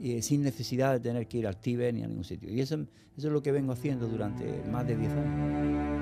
eh, 0.02 0.22
sin 0.22 0.42
necesidad 0.42 0.92
de 0.92 1.00
tener 1.00 1.26
que 1.26 1.38
ir 1.38 1.46
al 1.46 1.56
Tíbet 1.56 1.94
ni 1.94 2.02
a 2.02 2.08
ningún 2.08 2.24
sitio. 2.24 2.50
Y 2.50 2.60
eso, 2.60 2.74
eso 2.74 3.26
es 3.26 3.32
lo 3.32 3.42
que 3.42 3.52
vengo 3.52 3.72
haciendo 3.72 4.08
durante 4.08 4.62
más 4.70 4.86
de 4.86 4.96
10 4.96 5.12
años. 5.12 5.99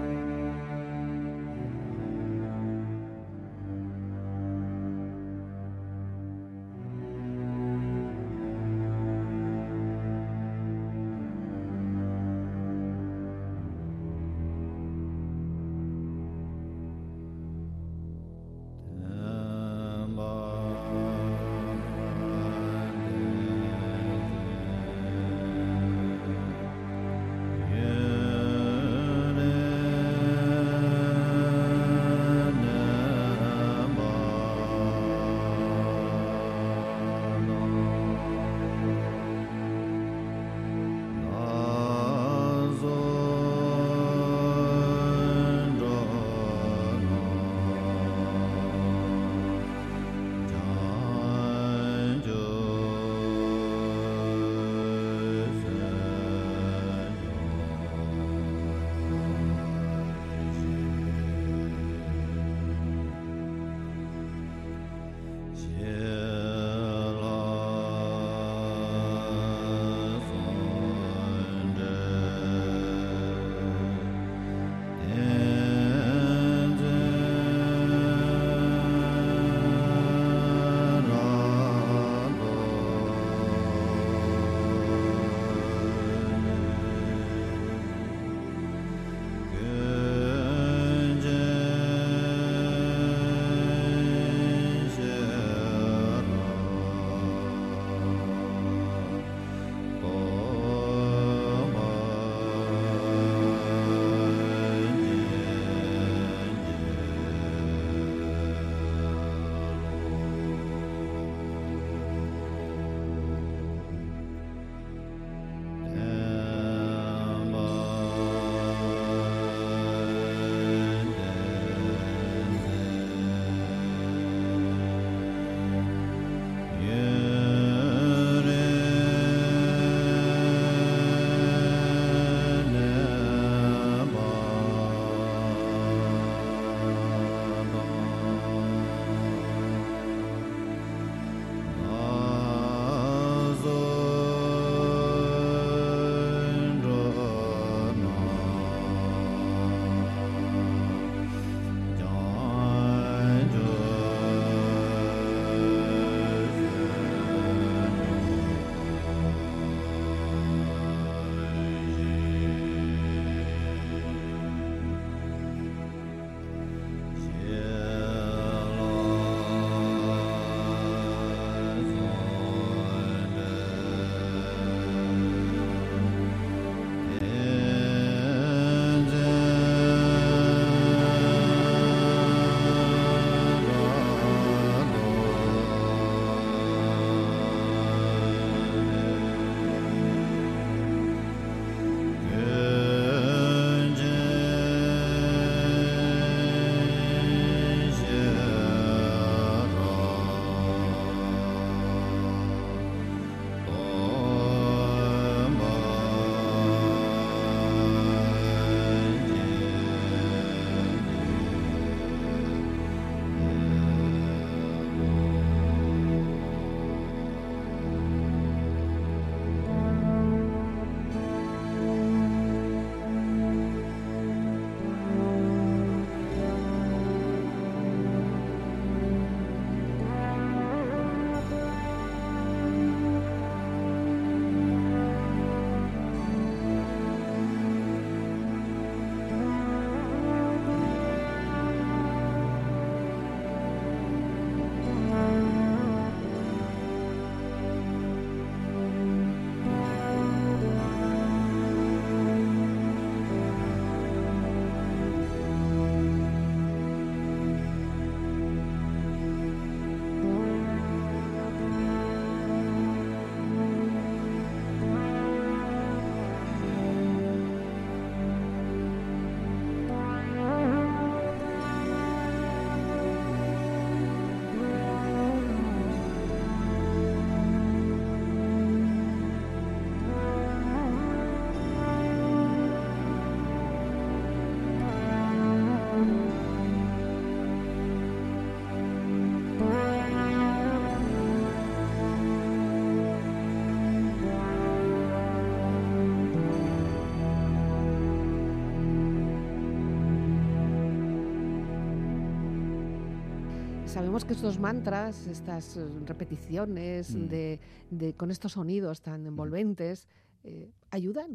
Sabemos 303.98 304.24
que 304.24 304.32
estos 304.34 304.60
mantras, 304.60 305.26
estas 305.26 305.76
eh, 305.76 305.84
repeticiones 306.06 307.16
Mm. 307.16 307.26
de, 307.28 307.60
de- 307.90 308.14
con 308.14 308.30
estos 308.30 308.52
sonidos 308.52 309.00
tan 309.02 309.26
envolventes, 309.26 310.06
eh, 310.44 310.70
ayudan. 310.92 311.34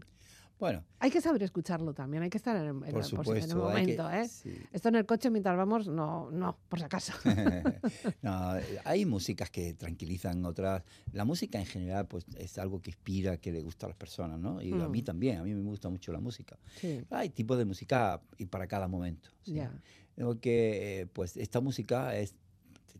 Bueno, 0.60 0.86
Hay 0.99 1.12
que 1.12 1.19
saber 1.19 1.43
escucharlo 1.43 1.93
también, 1.93 2.23
hay 2.23 2.30
que 2.30 2.38
estar 2.38 2.56
en, 2.56 2.67
en- 2.67 2.80
por 2.80 2.91
pues, 2.93 2.93
en 2.93 3.17
el 3.19 3.23
supuesto. 3.49 3.67
hay 3.69 3.86
que- 3.86 3.97
momento. 3.97 4.10
¿eh? 4.12 4.30
sí. 4.30 4.54
Esto 4.71 4.88
en 4.88 4.95
el 4.95 5.06
coche 5.06 5.30
mientras 5.30 5.58
vamos, 5.58 5.89
no, 5.89 6.32
no, 6.32 6.58
por 6.69 6.80
si 6.80 6.86
acaso. 6.86 7.12
No, 8.21 8.54
hay 8.86 9.06
músicas 9.06 9.49
que 9.49 9.73
tranquilizan, 9.73 10.45
otras. 10.45 10.84
La 11.12 11.26
música 11.26 11.60
en 11.60 11.65
general, 11.65 12.08
pues 12.08 12.26
es 12.38 12.58
algo 12.60 12.82
que 12.82 12.91
inspira, 12.91 13.36
que 13.41 13.52
le 13.52 13.62
gusta 13.62 13.88
a 13.88 13.89
las 13.89 13.97
personas, 13.97 14.39
¿no? 14.39 14.62
Y 14.62 14.71
a 14.71 14.88
mí 14.88 15.02
Mm. 15.02 15.04
también, 15.04 15.38
a 15.39 15.43
mí 15.43 15.54
me 15.54 15.63
gusta 15.63 15.89
mucho 15.89 16.13
la 16.13 16.21
música. 16.21 16.58
Sí, 16.80 17.04
Hay 17.10 17.30
tipos 17.32 17.58
de 17.58 17.65
música 17.65 18.21
y 18.38 18.45
para 18.45 18.67
cada 18.67 18.88
momento. 18.88 19.32
¿sí? 19.41 19.56
ya. 19.56 19.69
Porque, 20.15 21.02
eh, 21.02 21.06
pues, 21.08 21.36
esta 21.38 21.60
música 21.60 22.15
es, 22.15 22.36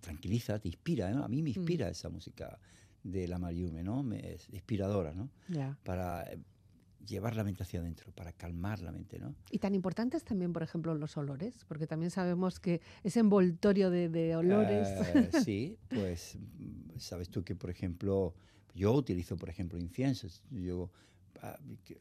tranquiliza, 0.04 0.60
te 0.60 0.68
inspira, 0.68 1.10
¿no? 1.12 1.24
A 1.24 1.28
mí 1.28 1.42
me 1.42 1.50
Mm. 1.50 1.54
inspira 1.58 1.90
esa 1.90 2.10
música 2.10 2.60
de 3.02 3.28
la 3.28 3.38
Mariume, 3.40 3.82
¿no? 3.84 4.04
Me, 4.04 4.34
es 4.34 4.50
inspiradora, 4.50 5.14
¿no? 5.14 5.30
Ya. 5.48 5.78
Para 5.84 6.24
eh, 6.32 6.40
llevar 7.06 7.36
la 7.36 7.44
mente 7.44 7.64
hacia 7.64 7.80
adentro, 7.80 8.12
para 8.12 8.32
calmar 8.34 8.82
la 8.82 8.92
mente, 8.92 9.18
¿no? 9.20 9.34
Y 9.50 9.60
tan 9.60 9.74
importantes 9.76 10.24
también, 10.24 10.54
por 10.54 10.62
ejemplo, 10.64 10.94
los 10.96 11.18
olores, 11.18 11.66
porque 11.68 11.88
también 11.88 12.12
sabemos 12.12 12.60
que 12.60 12.82
ese 13.04 13.20
envoltorio 13.22 13.90
de, 13.90 14.10
de 14.10 14.36
olores. 14.36 14.88
Eh, 14.90 15.30
sí, 15.46 15.78
pues 15.90 16.38
mm, 16.38 16.98
sabes 16.98 17.30
tú 17.30 17.44
que, 17.44 17.56
por 17.56 17.70
ejemplo, 17.70 18.36
yo 18.76 18.94
utilizo, 18.94 19.38
por 19.38 19.50
ejemplo, 19.50 19.80
inciensos. 19.80 20.44
Yo 20.50 20.92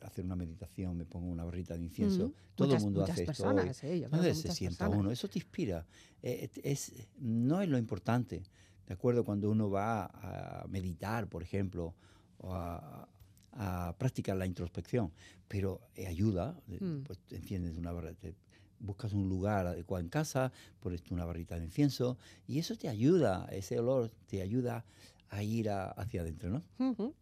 hacer 0.01 0.25
una 0.25 0.37
meditación 0.37 0.97
me 0.97 1.05
pongo 1.05 1.31
una 1.31 1.45
barrita 1.45 1.77
de 1.77 1.83
incienso. 1.85 2.29
Mm, 2.29 2.33
Todo 2.55 2.69
muchas- 2.69 2.83
el 2.83 2.85
mundo 2.87 3.05
hace 3.05 3.25
personas, 3.25 3.67
esto. 3.71 3.87
hoy. 3.87 3.93
¿eh? 4.01 4.05
Entonces 4.05 4.39
se 4.39 4.51
sienta 4.53 4.79
personas. 4.85 4.99
uno, 5.01 5.11
eso 5.11 5.29
te 5.29 5.39
inspira. 5.39 5.87
Eh, 6.23 6.51
es, 6.63 6.93
no 7.19 7.61
es 7.61 7.69
lo 7.69 7.79
importante, 7.79 8.43
¿de 8.87 8.95
acuerdo? 8.95 9.25
Cuando 9.25 9.51
uno 9.51 9.71
va 9.71 10.05
a 10.07 10.67
meditar, 10.69 11.29
por 11.29 11.43
ejemplo, 11.43 11.95
o 12.39 12.53
a, 12.55 13.09
a 13.53 13.95
practicar 13.99 14.37
la 14.37 14.47
introspección, 14.47 15.13
pero 15.49 15.81
eh, 15.95 16.07
ayuda, 16.07 16.59
eh, 16.69 16.79
Mm. 16.83 17.03
pues 17.05 17.19
enciendes 17.31 17.77
una 17.77 17.93
barra, 17.93 18.13
te 18.15 18.35
buscas 18.79 19.13
un 19.13 19.29
lugar 19.29 19.67
adecuado 19.67 20.03
en 20.03 20.09
casa, 20.09 20.51
pones 20.81 21.03
una 21.11 21.25
barrita 21.25 21.57
de 21.59 21.65
incienso 21.67 22.19
y 22.49 22.59
eso 22.59 22.77
te 22.77 22.89
ayuda, 22.89 23.47
ese 23.53 23.79
olor 23.79 24.11
te 24.27 24.43
ayuda 24.43 24.85
a 25.33 25.43
ir 25.43 25.71
a- 25.71 25.87
hacia 25.93 26.21
adentro, 26.21 26.51
¿no? 26.51 26.63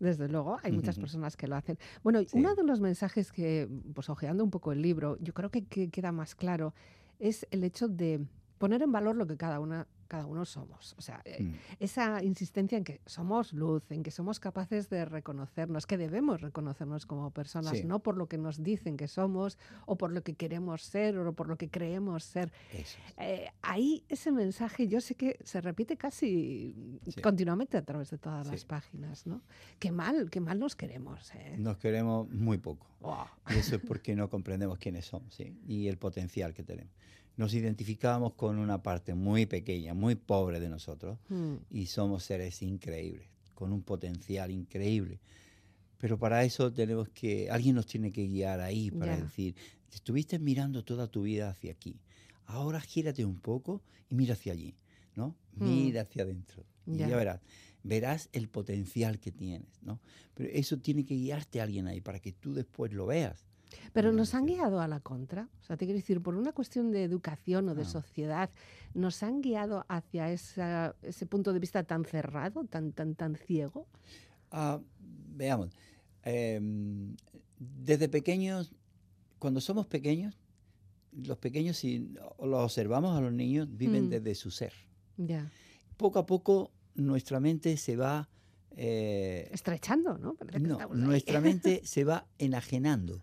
Desde 0.00 0.28
luego, 0.28 0.58
hay 0.62 0.72
muchas 0.72 0.98
personas 0.98 1.36
que 1.36 1.48
lo 1.48 1.56
hacen. 1.56 1.78
Bueno, 2.02 2.20
Sí. 2.20 2.28
uno 2.32 2.54
de 2.54 2.62
los 2.62 2.80
mensajes 2.80 3.32
que, 3.32 3.68
pues 3.94 4.08
ojeando 4.08 4.44
un 4.44 4.50
poco 4.50 4.72
el 4.72 4.80
libro, 4.82 5.18
yo 5.20 5.34
creo 5.34 5.50
que, 5.50 5.64
que 5.66 5.90
queda 5.90 6.12
más 6.12 6.34
claro, 6.34 6.74
es 7.18 7.46
el 7.50 7.64
hecho 7.64 7.88
de 7.88 8.24
poner 8.58 8.82
en 8.82 8.92
valor 8.92 9.16
lo 9.16 9.26
que 9.26 9.36
cada 9.36 9.58
una 9.60 9.86
cada 10.06 10.26
uno 10.26 10.44
somos. 10.44 10.94
O 10.98 11.02
sea, 11.02 11.20
eh, 11.24 11.42
Mm. 11.42 11.54
esa 11.80 12.22
insistencia 12.22 12.78
en 12.78 12.84
que 12.84 13.00
somos 13.06 13.52
luz, 13.52 13.82
en 13.90 14.02
que 14.02 14.10
somos 14.10 14.40
capaces 14.40 14.88
de 14.90 15.04
reconocernos, 15.04 15.86
que 15.86 15.96
debemos 15.98 16.40
reconocernos 16.40 17.06
como 17.06 17.30
personas, 17.30 17.78
Sí. 17.78 17.84
no 17.84 18.00
por 18.00 18.16
lo 18.16 18.26
que 18.28 18.38
nos 18.38 18.62
dicen 18.62 18.96
que 18.96 19.08
somos, 19.08 19.58
o 19.86 19.96
por 19.96 20.12
lo 20.12 20.22
que 20.22 20.34
queremos 20.34 20.82
ser, 20.82 21.18
o 21.18 21.32
por 21.32 21.48
lo 21.48 21.56
que 21.56 21.68
creemos 21.68 22.24
ser. 22.24 22.52
Es. 22.72 22.96
Eh, 23.18 23.48
ahí 23.62 24.04
ese 24.08 24.32
mensaje 24.32 24.88
yo 24.88 25.00
sé 25.00 25.14
que 25.14 25.38
se 25.44 25.60
repite 25.60 25.96
casi 25.96 26.98
Sí. 27.06 27.20
continuamente 27.20 27.76
a 27.76 27.82
través 27.84 28.10
de 28.10 28.18
todas 28.18 28.46
Sí. 28.46 28.52
las 28.52 28.64
páginas, 28.64 29.26
¿no? 29.26 29.42
Qué 29.78 29.90
mal, 29.90 30.30
qué 30.30 30.40
mal 30.40 30.58
nos 30.58 30.76
queremos, 30.76 31.34
¿eh? 31.34 31.56
Nos 31.58 31.76
queremos 31.78 32.28
muy 32.30 32.58
poco. 32.58 32.86
Y 33.50 33.54
eso 33.58 33.76
es 33.76 33.82
porque 33.82 34.16
no 34.16 34.28
comprendemos 34.28 34.78
quiénes 34.78 35.06
somos 35.06 35.38
y 35.40 35.86
el 35.88 35.96
potencial 35.98 36.52
que 36.54 36.62
tenemos. 36.64 36.92
Nos 37.36 37.52
identificamos 37.54 38.32
con 38.34 38.58
una 38.58 38.82
parte 38.82 39.14
muy 39.14 39.46
pequeña, 39.46 39.92
muy 39.94 40.14
pobre 40.14 40.58
de 40.60 40.68
nosotros 40.68 41.18
Mm, 41.28 41.56
y 41.70 41.86
somos 41.86 42.24
seres 42.24 42.62
increíbles, 42.62 43.28
con 43.54 43.72
un 43.72 43.82
potencial 43.82 44.50
increíble. 44.50 45.20
Pero 45.98 46.18
para 46.18 46.44
eso 46.44 46.72
tenemos 46.72 47.08
que, 47.10 47.50
alguien 47.50 47.74
nos 47.74 47.86
tiene 47.86 48.12
que 48.12 48.26
guiar 48.26 48.60
ahí 48.60 48.90
para 48.90 49.16
Ya. 49.16 49.22
decir, 49.24 49.54
estuviste 49.92 50.38
mirando 50.38 50.84
toda 50.84 51.08
tu 51.08 51.22
vida 51.22 51.48
hacia 51.50 51.72
aquí, 51.72 52.00
ahora 52.46 52.80
gírate 52.80 53.24
un 53.24 53.38
poco 53.40 53.82
y 54.08 54.14
mira 54.14 54.34
hacia 54.34 54.52
allí, 54.52 54.74
¿no? 55.14 55.36
Mm. 55.56 55.64
Mira 55.64 56.02
hacia 56.02 56.22
adentro 56.22 56.64
y 56.86 56.98
Ya. 56.98 57.08
ya 57.08 57.16
verás, 57.16 57.40
verás 57.82 58.28
el 58.32 58.48
potencial 58.48 59.18
que 59.18 59.32
tienes, 59.32 59.82
¿no? 59.82 60.00
Pero 60.34 60.50
eso 60.52 60.78
tiene 60.78 61.04
que 61.04 61.14
guiarte 61.14 61.60
a 61.60 61.64
alguien 61.64 61.86
ahí 61.86 62.00
para 62.00 62.20
que 62.20 62.32
tú 62.32 62.54
después 62.54 62.92
lo 62.92 63.06
veas. 63.06 63.45
Pero 63.92 64.12
nos 64.12 64.34
han 64.34 64.46
guiado 64.46 64.80
a 64.80 64.88
la 64.88 65.00
contra. 65.00 65.48
O 65.60 65.64
sea, 65.64 65.76
te 65.76 65.86
quiero 65.86 65.98
decir, 65.98 66.22
por 66.22 66.34
una 66.36 66.52
cuestión 66.52 66.92
de 66.92 67.02
educación 67.04 67.68
o 67.68 67.74
de 67.74 67.82
Ah. 67.82 67.86
sociedad, 67.86 68.50
nos 68.94 69.22
han 69.22 69.40
guiado 69.42 69.84
hacia 69.88 70.30
esa- 70.30 70.94
ese 71.02 71.26
punto 71.26 71.52
de 71.52 71.58
vista 71.58 71.82
tan 71.84 72.04
cerrado, 72.04 72.64
tan, 72.64 72.92
tan, 72.92 73.14
tan 73.14 73.36
ciego. 73.36 73.86
Ah, 74.50 74.80
veamos, 75.34 75.70
em, 76.22 77.16
desde 77.58 78.08
pequeños, 78.08 78.72
cuando 79.38 79.60
somos 79.60 79.86
pequeños, 79.86 80.36
los 81.12 81.38
pequeños, 81.38 81.76
si 81.78 82.10
los 82.38 82.62
observamos 82.64 83.16
a 83.16 83.20
los 83.20 83.32
niños, 83.32 83.68
viven 83.76 84.06
Mm. 84.06 84.10
desde 84.10 84.34
su 84.34 84.50
ser. 84.50 84.72
Ya. 85.16 85.50
Poco 85.96 86.18
a 86.18 86.26
poco 86.26 86.70
nuestra 86.94 87.40
mente 87.40 87.76
se 87.76 87.96
va... 87.96 88.28
eh, 88.78 89.48
Estrechando, 89.52 90.18
¿no? 90.18 90.36
No, 90.60 90.78
nuestra 90.94 91.40
mente 91.40 91.80
se 91.84 92.04
va 92.04 92.26
enajenando 92.38 93.22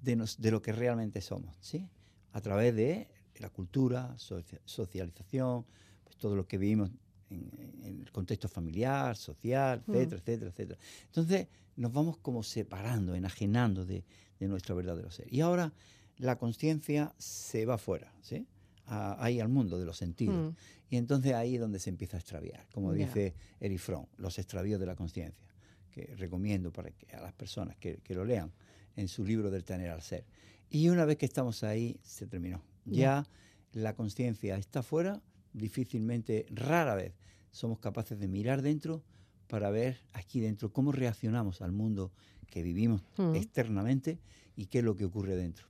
De, 0.00 0.16
nos- 0.16 0.40
de 0.40 0.50
lo 0.50 0.60
que 0.60 0.72
realmente 0.72 1.20
somos, 1.20 1.56
¿sí? 1.60 1.88
A 2.32 2.40
través 2.40 2.74
de 2.74 3.08
la 3.38 3.48
cultura, 3.50 4.14
socia- 4.18 4.60
socialización, 4.64 5.64
pues 6.04 6.16
todo 6.16 6.36
lo 6.36 6.46
que 6.46 6.58
vivimos 6.58 6.90
en, 7.30 7.50
en 7.82 8.00
el 8.00 8.12
contexto 8.12 8.48
familiar, 8.48 9.16
social, 9.16 9.82
etcétera, 9.88 10.20
etcétera, 10.20 10.50
etcétera. 10.50 10.78
Entonces 11.06 11.48
nos 11.76 11.92
vamos 11.92 12.18
como 12.18 12.42
separando, 12.42 13.14
enajenando 13.14 13.84
de, 13.84 14.04
de 14.38 14.48
nuestro 14.48 14.76
verdadero 14.76 15.10
ser. 15.10 15.32
Y 15.32 15.40
ahora 15.40 15.72
la 16.18 16.36
conciencia 16.36 17.12
se 17.18 17.64
va 17.66 17.78
fuera, 17.78 18.12
¿sí? 18.22 18.46
A- 18.86 19.16
ahí 19.24 19.40
al 19.40 19.48
mundo 19.48 19.78
de 19.78 19.86
los 19.86 19.96
sentidos. 19.96 20.52
mm, 20.52 20.56
Y 20.90 20.96
entonces 20.98 21.32
ahí 21.32 21.54
es 21.54 21.60
donde 21.60 21.78
se 21.80 21.90
empieza 21.90 22.16
a 22.18 22.20
extraviar, 22.20 22.66
como 22.72 22.92
Ya. 22.94 23.06
dice 23.06 23.34
Erich 23.58 23.80
Fromm, 23.80 24.06
los 24.18 24.38
extravíos 24.38 24.78
de 24.78 24.86
la 24.86 24.94
conciencia, 24.94 25.48
que 25.90 26.14
recomiendo 26.16 26.70
para 26.72 26.90
que, 26.90 27.16
a 27.16 27.20
las 27.20 27.32
personas 27.32 27.76
que, 27.78 27.96
que 28.04 28.14
lo 28.14 28.24
lean 28.24 28.52
en 28.96 29.08
su 29.08 29.24
libro 29.24 29.50
del 29.50 29.64
tener 29.64 29.90
al 29.90 30.02
ser. 30.02 30.24
Y 30.70 30.88
una 30.88 31.04
vez 31.04 31.16
que 31.18 31.26
estamos 31.26 31.62
ahí, 31.64 31.98
se 32.02 32.26
terminó. 32.26 32.62
Ya. 32.84 33.26
La 33.72 33.94
conciencia 33.94 34.56
está 34.56 34.82
fuera, 34.82 35.20
difícilmente, 35.52 36.46
rara 36.50 36.94
vez, 36.94 37.12
somos 37.50 37.78
capaces 37.78 38.18
de 38.18 38.28
mirar 38.28 38.62
dentro 38.62 39.02
para 39.48 39.70
ver 39.70 39.98
aquí 40.12 40.40
dentro 40.40 40.72
cómo 40.72 40.92
reaccionamos 40.92 41.62
al 41.62 41.72
mundo 41.72 42.12
que 42.48 42.62
vivimos 42.62 43.02
Mm. 43.18 43.34
externamente 43.34 44.18
y 44.56 44.66
qué 44.66 44.78
es 44.78 44.84
lo 44.84 44.94
que 44.96 45.04
ocurre 45.04 45.36
dentro. 45.36 45.66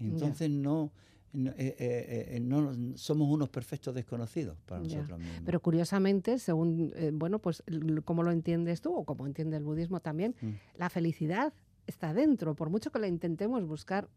Entonces 0.00 0.50
no, 0.50 0.92
no, 1.32 1.50
eh, 1.52 1.76
eh, 1.78 2.26
eh, 2.36 2.40
no 2.40 2.96
somos 2.96 3.28
unos 3.28 3.48
perfectos 3.48 3.94
desconocidos 3.94 4.56
para 4.66 4.82
Ya. 4.84 4.96
nosotros 4.98 5.18
mismos. 5.20 5.42
Pero 5.44 5.60
curiosamente, 5.60 6.38
según, 6.38 6.92
eh, 6.96 7.10
bueno, 7.12 7.38
pues 7.40 7.62
como 8.04 8.22
lo 8.22 8.30
entiendes 8.30 8.80
tú 8.80 8.94
o 8.94 9.04
como 9.04 9.26
entiende 9.26 9.56
el 9.56 9.64
budismo 9.64 10.00
también, 10.00 10.34
Mm. 10.40 10.50
la 10.76 10.88
felicidad 10.90 11.52
está 11.88 12.14
dentro, 12.14 12.54
por 12.54 12.70
mucho 12.70 12.92
que 12.92 12.98
la 12.98 13.08
intentemos 13.08 13.64
buscar 13.66 14.08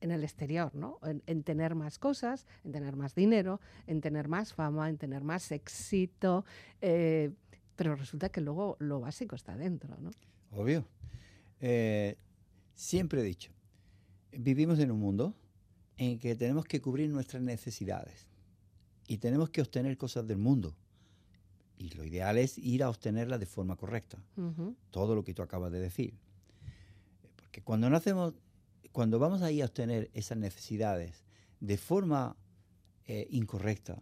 en 0.00 0.10
el 0.10 0.24
exterior, 0.24 0.74
¿no? 0.74 0.98
En, 1.02 1.22
en 1.26 1.42
tener 1.42 1.74
más 1.74 1.98
cosas, 1.98 2.46
en 2.64 2.72
tener 2.72 2.96
más 2.96 3.14
dinero, 3.14 3.60
en 3.86 4.00
tener 4.00 4.28
más 4.28 4.54
fama, 4.54 4.88
en 4.88 4.96
tener 4.96 5.22
más 5.22 5.52
éxito, 5.52 6.44
eh, 6.80 7.30
pero 7.76 7.94
resulta 7.94 8.28
que 8.28 8.40
luego 8.40 8.76
lo 8.80 9.00
básico 9.00 9.36
está 9.36 9.56
dentro, 9.56 9.96
¿no? 9.98 10.10
Obvio. 10.50 10.84
Eh, 11.60 12.16
siempre 12.74 13.20
he 13.20 13.24
dicho, 13.24 13.52
vivimos 14.32 14.78
en 14.78 14.90
un 14.90 15.00
mundo 15.00 15.34
en 15.96 16.18
que 16.18 16.34
tenemos 16.34 16.64
que 16.64 16.80
cubrir 16.80 17.10
nuestras 17.10 17.42
necesidades 17.42 18.28
y 19.06 19.18
tenemos 19.18 19.50
que 19.50 19.60
obtener 19.60 19.96
cosas 19.96 20.26
del 20.26 20.38
mundo. 20.38 20.74
Y 21.76 21.90
lo 21.90 22.04
ideal 22.04 22.38
es 22.38 22.58
ir 22.58 22.82
a 22.82 22.90
obtenerlas 22.90 23.38
de 23.38 23.46
forma 23.46 23.76
correcta. 23.76 24.18
Todo 24.90 25.14
lo 25.14 25.22
que 25.22 25.34
tú 25.34 25.42
acabas 25.42 25.70
de 25.70 25.78
decir. 25.78 26.14
Cuando 27.64 27.88
no 27.90 27.96
hacemos, 27.96 28.34
cuando 28.92 29.18
vamos 29.18 29.42
ahí 29.42 29.60
a 29.62 29.66
obtener 29.66 30.10
esas 30.14 30.38
necesidades 30.38 31.24
de 31.60 31.76
forma 31.76 32.36
eh, 33.06 33.26
incorrecta, 33.30 34.00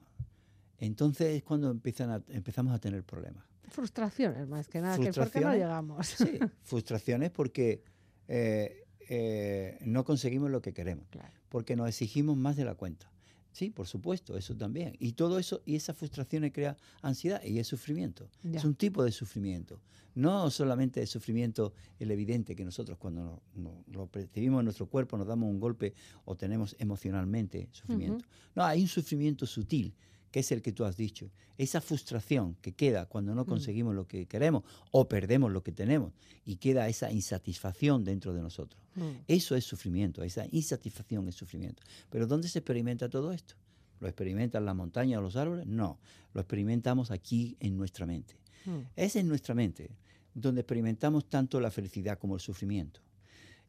entonces 0.79 1.37
es 1.37 1.42
cuando 1.42 1.71
empiezan 1.71 2.11
a- 2.11 2.23
empezamos 2.29 2.73
a 2.75 2.79
tener 2.79 3.03
problemas. 3.05 3.45
Frustraciones 3.69 4.47
más 4.49 4.69
que 4.69 4.81
nada, 4.81 4.97
que 4.99 5.12
¿por 5.12 5.31
qué 5.31 5.40
no 5.40 5.53
llegamos? 5.53 6.07
Sí, 6.07 6.38
frustraciones 6.62 7.31
porque 7.31 7.83
eh, 8.29 8.85
eh, 9.09 9.79
no 9.83 10.05
conseguimos 10.05 10.51
lo 10.51 10.61
que 10.61 10.73
queremos, 10.73 11.07
Claro. 11.11 11.33
porque 11.49 11.77
nos 11.77 11.88
exigimos 11.88 12.37
más 12.37 12.57
de 12.57 12.64
la 12.64 12.75
cuenta. 12.75 13.11
Sí, 13.57 13.71
por 13.71 13.87
supuesto, 13.87 14.37
eso 14.37 14.55
también. 14.55 14.95
Y 14.99 15.12
todo 15.12 15.38
eso, 15.38 15.62
y 15.64 15.77
esas 15.77 15.97
frustraciones 15.97 16.53
crea 16.53 16.77
ansiedad 17.01 17.42
y 17.42 17.59
es 17.59 17.66
sufrimiento. 17.66 18.29
Ya. 18.42 18.59
Es 18.59 18.66
un 18.66 18.75
tipo 18.75 19.03
de 19.03 19.11
sufrimiento. 19.11 19.81
No 20.14 20.51
solamente 20.51 21.01
el 21.01 21.07
sufrimiento, 21.07 21.73
el 21.99 22.11
evidente 22.11 22.55
que 22.55 22.66
nosotros 22.66 22.99
cuando 22.99 23.23
no- 23.55 23.62
no- 23.62 23.85
lo 23.95 24.09
percibimos 24.09 24.59
en 24.61 24.66
nuestro 24.66 24.85
cuerpo, 24.90 25.16
nos 25.16 25.27
damos 25.27 25.49
un 25.49 25.59
golpe 25.59 25.95
o 26.27 26.37
tenemos 26.37 26.77
emocionalmente 26.79 27.71
sufrimiento. 27.73 28.27
No, 28.55 28.62
hay 28.62 28.83
un 28.83 28.88
sufrimiento 28.88 29.47
sutil 29.47 29.95
que 30.37 30.40
es 30.40 30.53
el 30.53 30.61
que 30.61 30.72
tú 30.72 30.85
has 30.85 30.99
dicho. 30.99 31.31
Esa 31.57 31.81
frustración 31.81 32.57
que 32.61 32.75
queda 32.75 33.07
cuando 33.07 33.35
no 33.35 33.46
conseguimos 33.46 33.94
lo 33.94 34.07
que 34.07 34.27
queremos 34.27 34.64
o 34.90 35.09
perdemos 35.09 35.51
lo 35.51 35.62
que 35.62 35.72
tenemos 35.72 36.12
y 36.44 36.57
queda 36.57 36.88
esa 36.88 37.11
insatisfacción 37.11 38.05
dentro 38.05 38.35
de 38.35 38.42
nosotros. 38.42 38.79
Mm. 38.96 39.22
Eso 39.29 39.57
es 39.57 39.64
sufrimiento, 39.64 40.22
esa 40.22 40.44
insatisfacción 40.53 41.27
es 41.27 41.37
sufrimiento. 41.37 41.83
Pero 42.11 42.27
¿dónde 42.27 42.49
se 42.49 42.59
experimenta 42.59 43.09
todo 43.09 43.33
esto? 43.33 43.55
¿Lo 43.99 44.09
experimentan 44.09 44.66
las 44.66 44.77
montañas 44.77 45.20
o 45.20 45.22
los 45.22 45.37
árboles? 45.37 45.64
No, 45.66 45.99
lo 46.35 46.42
experimentamos 46.42 47.11
aquí 47.11 47.57
en 47.59 47.79
nuestra 47.79 48.05
mente. 48.05 48.35
Mm. 48.66 48.81
Es 48.94 49.16
en 49.16 49.29
nuestra 49.29 49.55
mente 49.55 49.88
donde 50.35 50.61
experimentamos 50.61 51.31
tanto 51.31 51.61
la 51.61 51.70
felicidad 51.70 52.18
como 52.18 52.35
el 52.35 52.42
sufrimiento. 52.42 53.01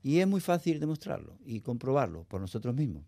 Y 0.03 0.19
es 0.19 0.27
muy 0.27 0.41
fácil 0.41 0.81
demostrarlo 0.81 1.37
y 1.45 1.61
comprobarlo 1.61 2.25
por 2.25 2.41
nosotros 2.41 2.75
mismos. 2.75 3.03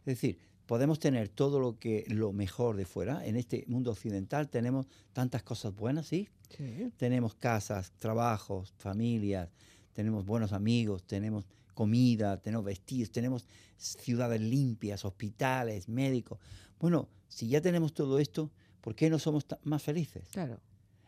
Es 0.00 0.20
decir, 0.20 0.38
podemos 0.68 0.98
tener 0.98 1.30
todo 1.30 1.58
lo 1.60 1.78
que 1.78 2.04
lo 2.08 2.30
mejor 2.34 2.76
de 2.76 2.84
fuera. 2.84 3.24
En 3.26 3.36
este 3.36 3.64
mundo 3.68 3.90
occidental 3.90 4.50
tenemos 4.50 4.86
tantas 5.14 5.42
cosas 5.42 5.74
buenas, 5.74 6.06
¿sí? 6.06 6.28
Sí. 6.54 6.92
Tenemos 6.98 7.34
casas, 7.34 7.90
trabajos, 7.98 8.74
familias, 8.76 9.48
tenemos 9.94 10.26
buenos 10.26 10.52
amigos, 10.52 11.04
tenemos 11.04 11.46
comida, 11.72 12.36
tenemos 12.42 12.66
vestidos, 12.66 13.10
tenemos 13.10 13.46
ciudades 13.78 14.42
limpias, 14.42 15.06
hospitales, 15.06 15.88
médicos. 15.88 16.38
Bueno, 16.78 17.08
si 17.28 17.48
ya 17.48 17.62
tenemos 17.62 17.94
todo 17.94 18.18
esto, 18.18 18.50
¿por 18.82 18.94
qué 18.94 19.08
no 19.08 19.18
somos 19.18 19.46
más 19.64 19.82
felices? 19.82 20.28
Claro. 20.32 20.60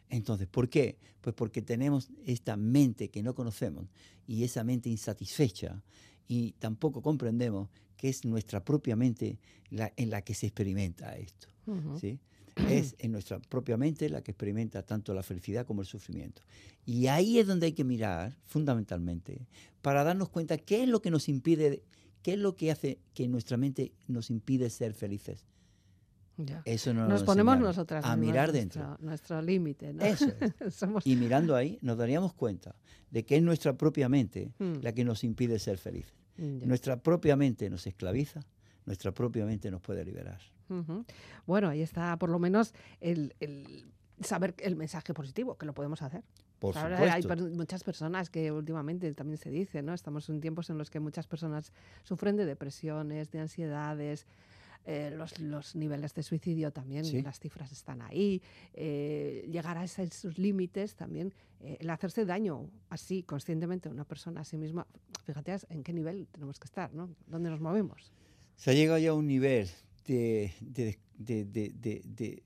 Entonces, 0.08 0.48
¿por 0.48 0.70
qué? 0.70 0.96
Pues 1.20 1.34
porque 1.34 1.60
tenemos 1.60 2.08
esta 2.24 2.56
mente 2.56 3.10
que 3.10 3.22
no 3.22 3.34
conocemos 3.34 3.88
y 4.26 4.42
esa 4.42 4.64
mente 4.64 4.88
insatisfecha 4.88 5.82
y 6.32 6.52
tampoco 6.60 7.02
comprendemos 7.02 7.68
que 7.96 8.08
es 8.08 8.24
nuestra 8.24 8.64
propia 8.64 8.94
mente 8.94 9.40
la, 9.68 9.92
en 9.96 10.10
la 10.10 10.22
que 10.22 10.32
se 10.34 10.46
experimenta 10.46 11.16
esto. 11.16 11.48
¿sí? 12.00 12.20
Es 12.68 12.94
en 13.00 13.10
nuestra 13.10 13.40
propia 13.40 13.76
mente 13.76 14.08
la 14.08 14.22
que 14.22 14.30
experimenta 14.30 14.84
tanto 14.84 15.12
la 15.12 15.24
felicidad 15.24 15.66
como 15.66 15.80
el 15.80 15.88
sufrimiento. 15.88 16.42
Y 16.86 17.08
ahí 17.08 17.40
es 17.40 17.48
donde 17.48 17.66
hay 17.66 17.72
que 17.72 17.82
mirar, 17.82 18.36
fundamentalmente, 18.46 19.48
para 19.82 20.04
darnos 20.04 20.28
cuenta 20.28 20.56
qué 20.56 20.84
es 20.84 20.88
lo 20.88 21.02
que 21.02 21.10
nos 21.10 21.28
impide, 21.28 21.82
qué 22.22 22.34
es 22.34 22.38
lo 22.38 22.54
que 22.54 22.70
hace 22.70 23.00
que 23.12 23.26
nuestra 23.26 23.56
mente 23.56 23.92
nos 24.06 24.30
impide 24.30 24.70
ser 24.70 24.94
felices. 24.94 25.44
Ya. 26.36 26.62
Eso 26.64 26.94
no 26.94 27.08
Nos 27.08 27.24
ponemos 27.24 27.58
nosotras 27.58 28.04
a 28.04 28.16
mirar 28.16 28.52
nuestro, 28.52 28.82
dentro. 28.82 28.98
nuestro 29.04 29.42
límite, 29.42 29.92
¿no? 29.92 30.04
Eso 30.04 30.26
es. 30.40 30.74
Somos 30.74 31.04
Y 31.04 31.16
mirando 31.16 31.56
ahí 31.56 31.76
nos 31.82 31.98
daríamos 31.98 32.32
cuenta 32.34 32.76
de 33.10 33.24
que 33.24 33.36
es 33.36 33.42
nuestra 33.42 33.76
propia 33.76 34.08
mente 34.08 34.52
Mm. 34.60 34.74
la 34.80 34.92
que 34.92 35.04
nos 35.04 35.24
impide 35.24 35.58
ser 35.58 35.76
felices. 35.76 36.14
Nuestra 36.36 36.96
propia 36.96 37.36
mente 37.36 37.68
nos 37.68 37.86
esclaviza, 37.86 38.40
nuestra 38.86 39.12
propia 39.12 39.44
mente 39.44 39.70
nos 39.70 39.80
puede 39.80 40.04
liberar. 40.04 40.40
Bueno, 41.46 41.68
ahí 41.68 41.82
está 41.82 42.16
por 42.18 42.30
lo 42.30 42.38
menos 42.38 42.72
el, 43.00 43.34
el 43.40 43.86
saber 44.20 44.54
el 44.58 44.76
mensaje 44.76 45.12
positivo, 45.12 45.58
que 45.58 45.66
lo 45.66 45.74
podemos 45.74 46.00
hacer. 46.02 46.22
Por 46.60 46.76
Ahora 46.76 46.96
supuesto. 46.98 47.16
hay 47.16 47.22
per- 47.22 47.50
muchas 47.56 47.82
personas 47.82 48.28
que 48.30 48.52
últimamente 48.52 49.12
también 49.14 49.38
se 49.38 49.50
dice, 49.50 49.82
¿no? 49.82 49.94
Estamos 49.94 50.28
en 50.28 50.40
tiempos 50.40 50.68
en 50.70 50.76
los 50.78 50.90
que 50.90 51.00
muchas 51.00 51.26
personas 51.26 51.72
sufren 52.04 52.36
de 52.36 52.44
depresiones, 52.44 53.30
de 53.30 53.40
ansiedades. 53.40 54.26
Eh, 54.86 55.10
los, 55.16 55.38
los 55.40 55.74
niveles 55.76 56.14
de 56.14 56.22
suicidio 56.22 56.72
también, 56.72 57.04
Sí. 57.04 57.22
las 57.22 57.38
cifras 57.38 57.70
están 57.72 58.02
ahí. 58.02 58.42
eh, 58.74 59.46
llegar 59.50 59.76
a 59.78 59.84
esos 59.84 60.38
límites 60.38 60.94
también, 60.96 61.32
eh, 61.60 61.76
el 61.80 61.90
hacerse 61.90 62.24
daño 62.24 62.70
así 62.88 63.22
conscientemente 63.22 63.88
a 63.88 63.92
una 63.92 64.04
persona 64.04 64.40
a 64.40 64.44
sí 64.44 64.56
misma, 64.56 64.86
fíjate 65.26 65.56
en 65.68 65.82
qué 65.82 65.92
nivel 65.92 66.26
tenemos 66.32 66.58
que 66.58 66.64
estar, 66.64 66.92
¿no? 66.94 67.10
¿Dónde 67.26 67.50
nos 67.50 67.60
movemos? 67.60 68.12
Se 68.56 68.70
ha 68.70 68.74
llegado 68.74 68.98
ya 68.98 69.10
a 69.10 69.14
un 69.14 69.26
nivel 69.26 69.68
de, 70.06 70.52
de- 70.60 70.98
de- 71.18 71.44
de- 71.44 72.42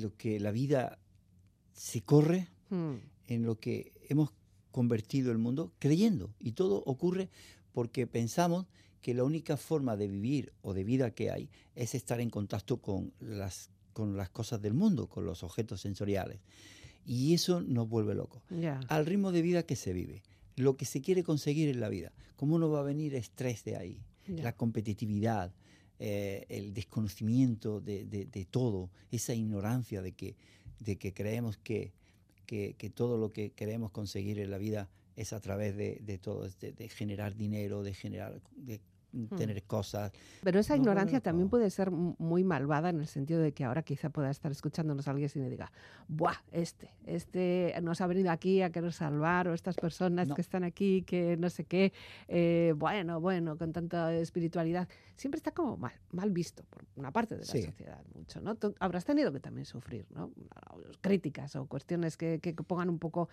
lo 0.00 0.16
que 0.16 0.38
la 0.38 0.52
vida 0.52 0.98
se 1.72 2.02
corre, 2.02 2.48
Mm, 2.70 2.94
en 3.26 3.42
lo 3.44 3.58
que 3.58 3.92
hemos 4.08 4.30
convertido 4.70 5.30
el 5.32 5.38
mundo, 5.38 5.72
creyendo. 5.78 6.32
Y 6.38 6.52
todo 6.52 6.82
ocurre 6.86 7.28
porque 7.72 8.06
pensamos 8.06 8.66
que 9.02 9.12
la 9.14 9.24
única 9.24 9.56
forma 9.56 9.96
de 9.96 10.08
vivir 10.08 10.52
o 10.62 10.72
de 10.72 10.84
vida 10.84 11.10
que 11.10 11.30
hay 11.30 11.50
es 11.74 11.94
estar 11.94 12.20
en 12.20 12.30
contacto 12.30 12.78
con 12.80 13.12
las, 13.20 13.68
con 13.92 14.16
las 14.16 14.30
cosas 14.30 14.62
del 14.62 14.72
mundo, 14.74 15.08
con 15.08 15.26
los 15.26 15.42
objetos 15.42 15.80
sensoriales. 15.80 16.38
Y 17.04 17.34
eso 17.34 17.60
nos 17.60 17.88
vuelve 17.88 18.14
locos. 18.14 18.42
ya. 18.48 18.78
Al 18.88 19.04
ritmo 19.06 19.32
de 19.32 19.42
vida 19.42 19.64
que 19.64 19.74
se 19.76 19.92
vive, 19.92 20.22
lo 20.56 20.76
que 20.76 20.84
se 20.84 21.00
quiere 21.02 21.24
conseguir 21.24 21.68
en 21.68 21.80
la 21.80 21.88
vida, 21.88 22.12
¿cómo 22.36 22.58
no 22.58 22.70
va 22.70 22.80
a 22.80 22.84
venir 22.84 23.14
estrés 23.14 23.64
de 23.64 23.76
ahí? 23.76 23.98
ya. 24.28 24.44
la 24.44 24.52
competitividad, 24.56 25.52
eh, 25.98 26.46
el 26.48 26.72
desconocimiento 26.74 27.80
de, 27.80 28.04
de- 28.04 28.26
de 28.26 28.44
todo, 28.44 28.88
esa 29.10 29.34
ignorancia 29.34 30.00
de 30.00 30.12
que, 30.12 30.36
de 30.78 30.96
que 30.96 31.12
creemos 31.12 31.56
que, 31.58 31.92
que- 32.46 32.74
que 32.78 32.88
todo 32.88 33.18
lo 33.18 33.32
que 33.32 33.50
queremos 33.50 33.90
conseguir 33.90 34.38
en 34.38 34.50
la 34.52 34.58
vida 34.58 34.88
es 35.16 35.32
a 35.32 35.40
través 35.40 35.76
de, 35.76 36.00
de 36.04 36.18
todo, 36.18 36.48
de, 36.60 36.72
de 36.72 36.88
generar 36.88 37.34
dinero, 37.36 37.82
de 37.82 37.94
generar, 37.94 38.40
de 38.56 38.80
tener 39.36 39.62
cosas. 39.64 40.12
Pero 40.42 40.58
esa 40.60 40.76
ignorancia 40.76 41.20
también 41.20 41.48
puede 41.48 41.68
ser 41.70 41.90
muy 41.90 42.44
malvada 42.44 42.90
en 42.90 42.98
el 43.00 43.06
sentido 43.06 43.40
de 43.40 43.52
que 43.52 43.64
ahora 43.64 43.82
quizá 43.82 44.10
pueda 44.10 44.30
estar 44.30 44.50
escuchándonos 44.50 45.06
alguien 45.08 45.30
y 45.34 45.38
le 45.38 45.50
diga, 45.50 45.70
¡buah! 46.08 46.36
Este, 46.50 46.90
este 47.06 47.74
nos 47.82 48.00
ha 48.00 48.06
venido 48.06 48.30
aquí 48.30 48.62
a 48.62 48.70
querer 48.70 48.92
salvar, 48.92 49.48
o 49.48 49.54
estas 49.54 49.76
personas 49.76 50.28
No. 50.28 50.34
que 50.34 50.40
están 50.40 50.64
aquí, 50.64 51.02
que 51.02 51.36
no 51.36 51.50
sé 51.50 51.64
qué, 51.64 51.92
eh, 52.28 52.74
bueno, 52.76 53.20
bueno, 53.20 53.56
con 53.58 53.72
tanta 53.72 54.12
espiritualidad. 54.14 54.88
Siempre 55.16 55.36
está 55.36 55.52
como 55.52 55.76
mal, 55.76 55.92
mal 56.10 56.30
visto 56.30 56.64
por 56.64 56.84
una 56.96 57.10
parte 57.12 57.34
de 57.36 57.40
la 57.42 57.52
Sí. 57.52 57.62
sociedad, 57.62 58.02
mucho, 58.14 58.40
¿no? 58.40 58.54
Tú 58.54 58.74
habrás 58.80 59.04
tenido 59.04 59.32
que 59.32 59.40
también 59.40 59.66
sufrir, 59.66 60.06
¿no? 60.10 60.30
Críticas 61.00 61.54
o 61.56 61.66
cuestiones 61.66 62.16
que, 62.16 62.40
que 62.40 62.52
pongan 62.54 62.88
un 62.88 62.98
poco 62.98 63.28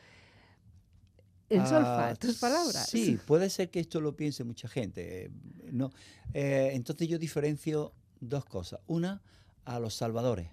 en 1.50 1.66
solfa 1.68 2.10
Ah, 2.10 2.16
tus 2.16 2.38
palabras. 2.38 2.88
Sí, 2.90 3.18
puede 3.26 3.50
ser 3.50 3.70
que 3.70 3.80
esto 3.80 4.00
lo 4.02 4.16
piense 4.16 4.44
mucha 4.44 4.68
gente. 4.68 5.26
eh, 5.26 5.32
No. 5.72 5.92
Eh, 6.34 6.72
entonces 6.74 7.08
yo 7.08 7.18
diferencio 7.20 7.94
dos 8.20 8.46
cosas. 8.46 8.80
Una, 8.88 9.22
a 9.66 9.80
los 9.80 9.94
salvadores. 9.96 10.48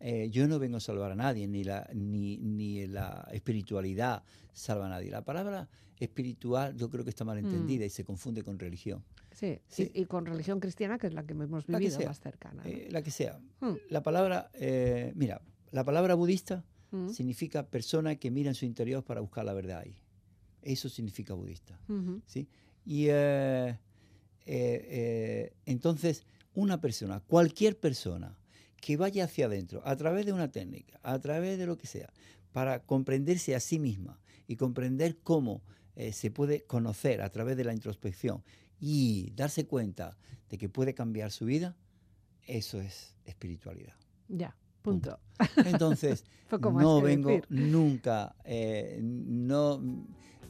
Eh, 0.00 0.30
yo 0.30 0.48
no 0.48 0.58
vengo 0.58 0.78
a 0.78 0.80
salvar 0.80 1.12
a 1.12 1.14
nadie, 1.14 1.46
ni 1.46 1.62
la, 1.64 1.88
ni, 1.94 2.38
ni 2.38 2.86
la 2.86 3.28
espiritualidad 3.32 4.22
salva 4.52 4.86
a 4.86 4.88
nadie. 4.88 5.10
La 5.10 5.22
palabra 5.24 5.68
espiritual 5.98 6.74
yo 6.76 6.88
creo 6.88 7.04
que 7.04 7.10
está 7.10 7.24
mal 7.24 7.36
Mm. 7.42 7.46
entendida 7.46 7.84
y 7.84 7.90
se 7.90 8.04
confunde 8.04 8.42
con 8.42 8.58
religión. 8.58 9.04
Sí, 9.32 9.60
Sí. 9.68 9.90
Y, 9.94 10.02
y 10.02 10.04
con 10.06 10.24
religión 10.26 10.58
cristiana, 10.60 10.98
que 10.98 11.06
es 11.08 11.14
la 11.14 11.24
que 11.24 11.32
hemos 11.34 11.64
que 11.64 11.72
vivido 11.76 12.00
más 12.06 12.18
cercana. 12.20 12.62
¿no? 12.64 12.68
Eh, 12.70 12.88
la 12.90 13.02
que 13.02 13.10
sea. 13.10 13.38
Mm. 13.60 13.72
La 13.90 14.02
palabra, 14.02 14.50
eh, 14.54 15.12
mira, 15.14 15.40
la 15.70 15.84
palabra 15.84 16.14
budista 16.14 16.64
Mm. 16.92 17.10
significa 17.10 17.66
persona 17.66 18.16
que 18.16 18.30
mira 18.32 18.48
en 18.48 18.54
su 18.56 18.64
interior 18.64 19.04
para 19.04 19.20
buscar 19.20 19.44
la 19.44 19.52
verdad 19.52 19.80
ahí. 19.84 19.94
Eso 20.62 20.88
significa 20.88 21.34
budista. 21.34 21.78
¿sí? 22.26 22.48
Y 22.84 23.06
eh, 23.08 23.68
eh, 23.70 23.78
eh, 24.46 25.52
entonces, 25.66 26.24
una 26.54 26.80
persona, 26.80 27.20
cualquier 27.20 27.78
persona 27.78 28.36
que 28.80 28.96
vaya 28.96 29.24
hacia 29.24 29.46
adentro, 29.46 29.82
a 29.84 29.96
través 29.96 30.26
de 30.26 30.32
una 30.32 30.50
técnica, 30.50 30.98
a 31.02 31.18
través 31.18 31.58
de 31.58 31.66
lo 31.66 31.76
que 31.76 31.86
sea, 31.86 32.12
para 32.52 32.80
comprenderse 32.82 33.54
a 33.54 33.60
sí 33.60 33.78
misma 33.78 34.18
y 34.46 34.56
comprender 34.56 35.18
cómo 35.22 35.62
se 36.12 36.30
puede 36.30 36.62
conocer 36.62 37.20
a 37.20 37.28
través 37.28 37.58
de 37.58 37.64
la 37.64 37.74
introspección 37.74 38.42
y 38.80 39.32
darse 39.36 39.66
cuenta 39.66 40.16
de 40.48 40.56
que 40.56 40.70
puede 40.70 40.94
cambiar 40.94 41.30
su 41.30 41.44
vida, 41.44 41.76
eso 42.46 42.80
es 42.80 43.14
espiritualidad. 43.24 43.94
Ya, 44.28 44.56
punto. 44.82 45.18
Entonces, 45.64 46.24
no 46.60 47.00
vengo 47.00 47.30
decir. 47.30 47.46
nunca, 47.50 48.34
eh, 48.44 48.98
no, 49.02 49.80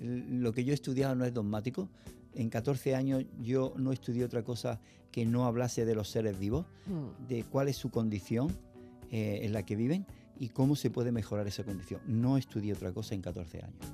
lo 0.00 0.52
que 0.52 0.64
yo 0.64 0.72
he 0.72 0.74
estudiado 0.74 1.14
no 1.14 1.24
es 1.24 1.32
dogmático. 1.34 1.88
En 2.34 2.48
14 2.48 2.94
años 2.94 3.24
yo 3.42 3.74
no 3.76 3.92
estudié 3.92 4.24
otra 4.24 4.42
cosa 4.42 4.80
que 5.10 5.26
no 5.26 5.44
hablase 5.46 5.84
de 5.84 5.94
los 5.94 6.08
seres 6.08 6.38
vivos, 6.38 6.66
Mm. 6.86 7.26
de 7.28 7.42
cuál 7.44 7.68
es 7.68 7.76
su 7.76 7.90
condición 7.90 8.48
eh, 9.10 9.40
en 9.42 9.52
la 9.52 9.64
que 9.64 9.74
viven 9.76 10.06
y 10.38 10.48
cómo 10.50 10.76
se 10.76 10.88
puede 10.90 11.10
mejorar 11.12 11.46
esa 11.48 11.64
condición. 11.64 12.00
No 12.06 12.38
estudié 12.38 12.72
otra 12.72 12.92
cosa 12.92 13.14
en 13.14 13.20
14 13.22 13.58
años. 13.62 13.92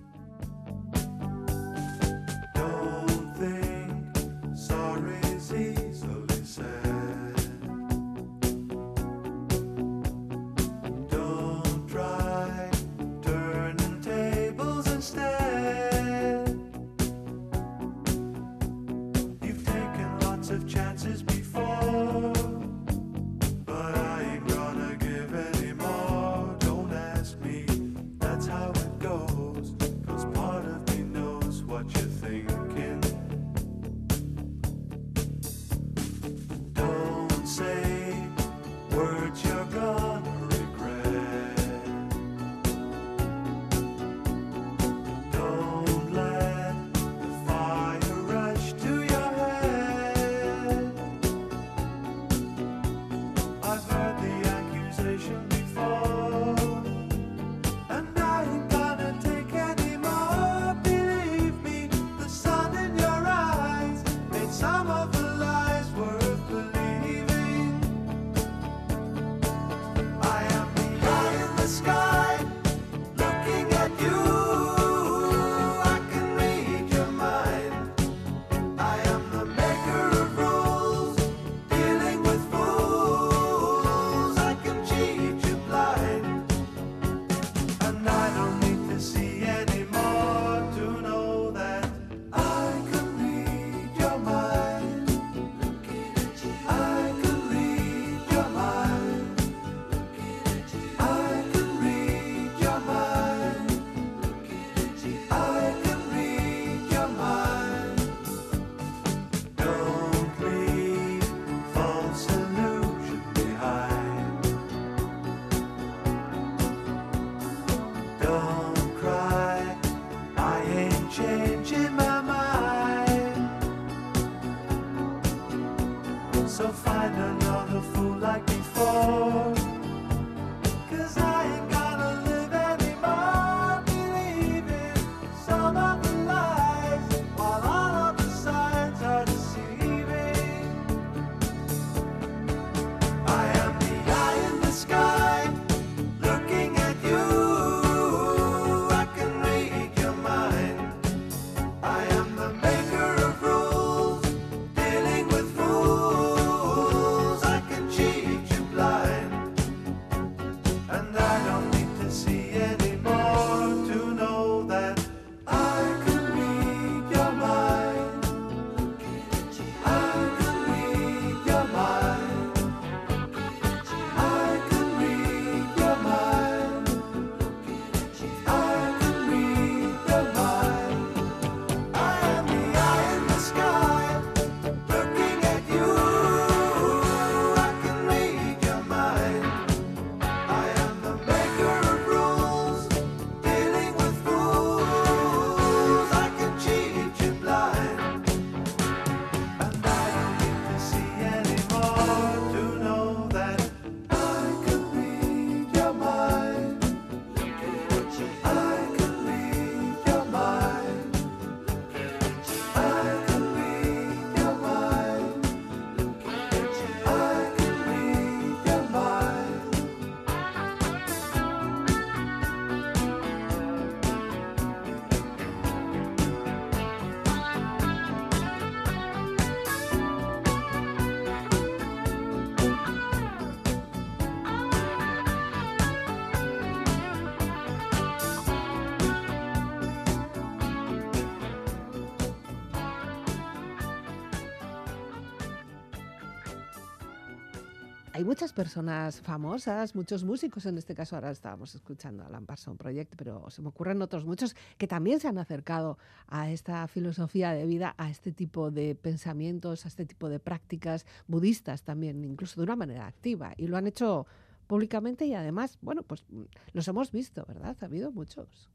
Muchas 248.26 248.52
personas 248.52 249.20
famosas, 249.20 249.94
muchos 249.94 250.24
músicos, 250.24 250.66
en 250.66 250.76
este 250.78 250.96
caso 250.96 251.14
ahora 251.14 251.30
estábamos 251.30 251.76
escuchando 251.76 252.24
a 252.24 252.26
Alan 252.26 252.44
Project, 252.44 253.14
pero 253.16 253.48
se 253.50 253.62
me 253.62 253.68
ocurren 253.68 254.02
otros 254.02 254.24
muchos 254.24 254.56
que 254.78 254.88
también 254.88 255.20
se 255.20 255.28
han 255.28 255.38
acercado 255.38 255.96
a 256.26 256.50
esta 256.50 256.88
filosofía 256.88 257.52
de 257.52 257.64
vida, 257.66 257.94
a 257.98 258.10
este 258.10 258.32
tipo 258.32 258.72
de 258.72 258.96
pensamientos, 258.96 259.84
a 259.84 259.88
este 259.88 260.06
tipo 260.06 260.28
de 260.28 260.40
prácticas 260.40 261.06
budistas 261.28 261.84
también, 261.84 262.24
incluso 262.24 262.60
de 262.60 262.64
una 262.64 262.74
manera 262.74 263.06
activa, 263.06 263.54
y 263.56 263.68
lo 263.68 263.76
han 263.76 263.86
hecho 263.86 264.26
públicamente 264.66 265.26
y 265.26 265.34
además, 265.34 265.78
bueno, 265.82 266.02
pues 266.02 266.24
mm, 266.28 266.42
los 266.72 266.88
hemos 266.88 267.12
visto, 267.12 267.44
¿verdad? 267.46 267.76
Ha 267.80 267.84
habido 267.84 268.10
muchos. 268.12 268.68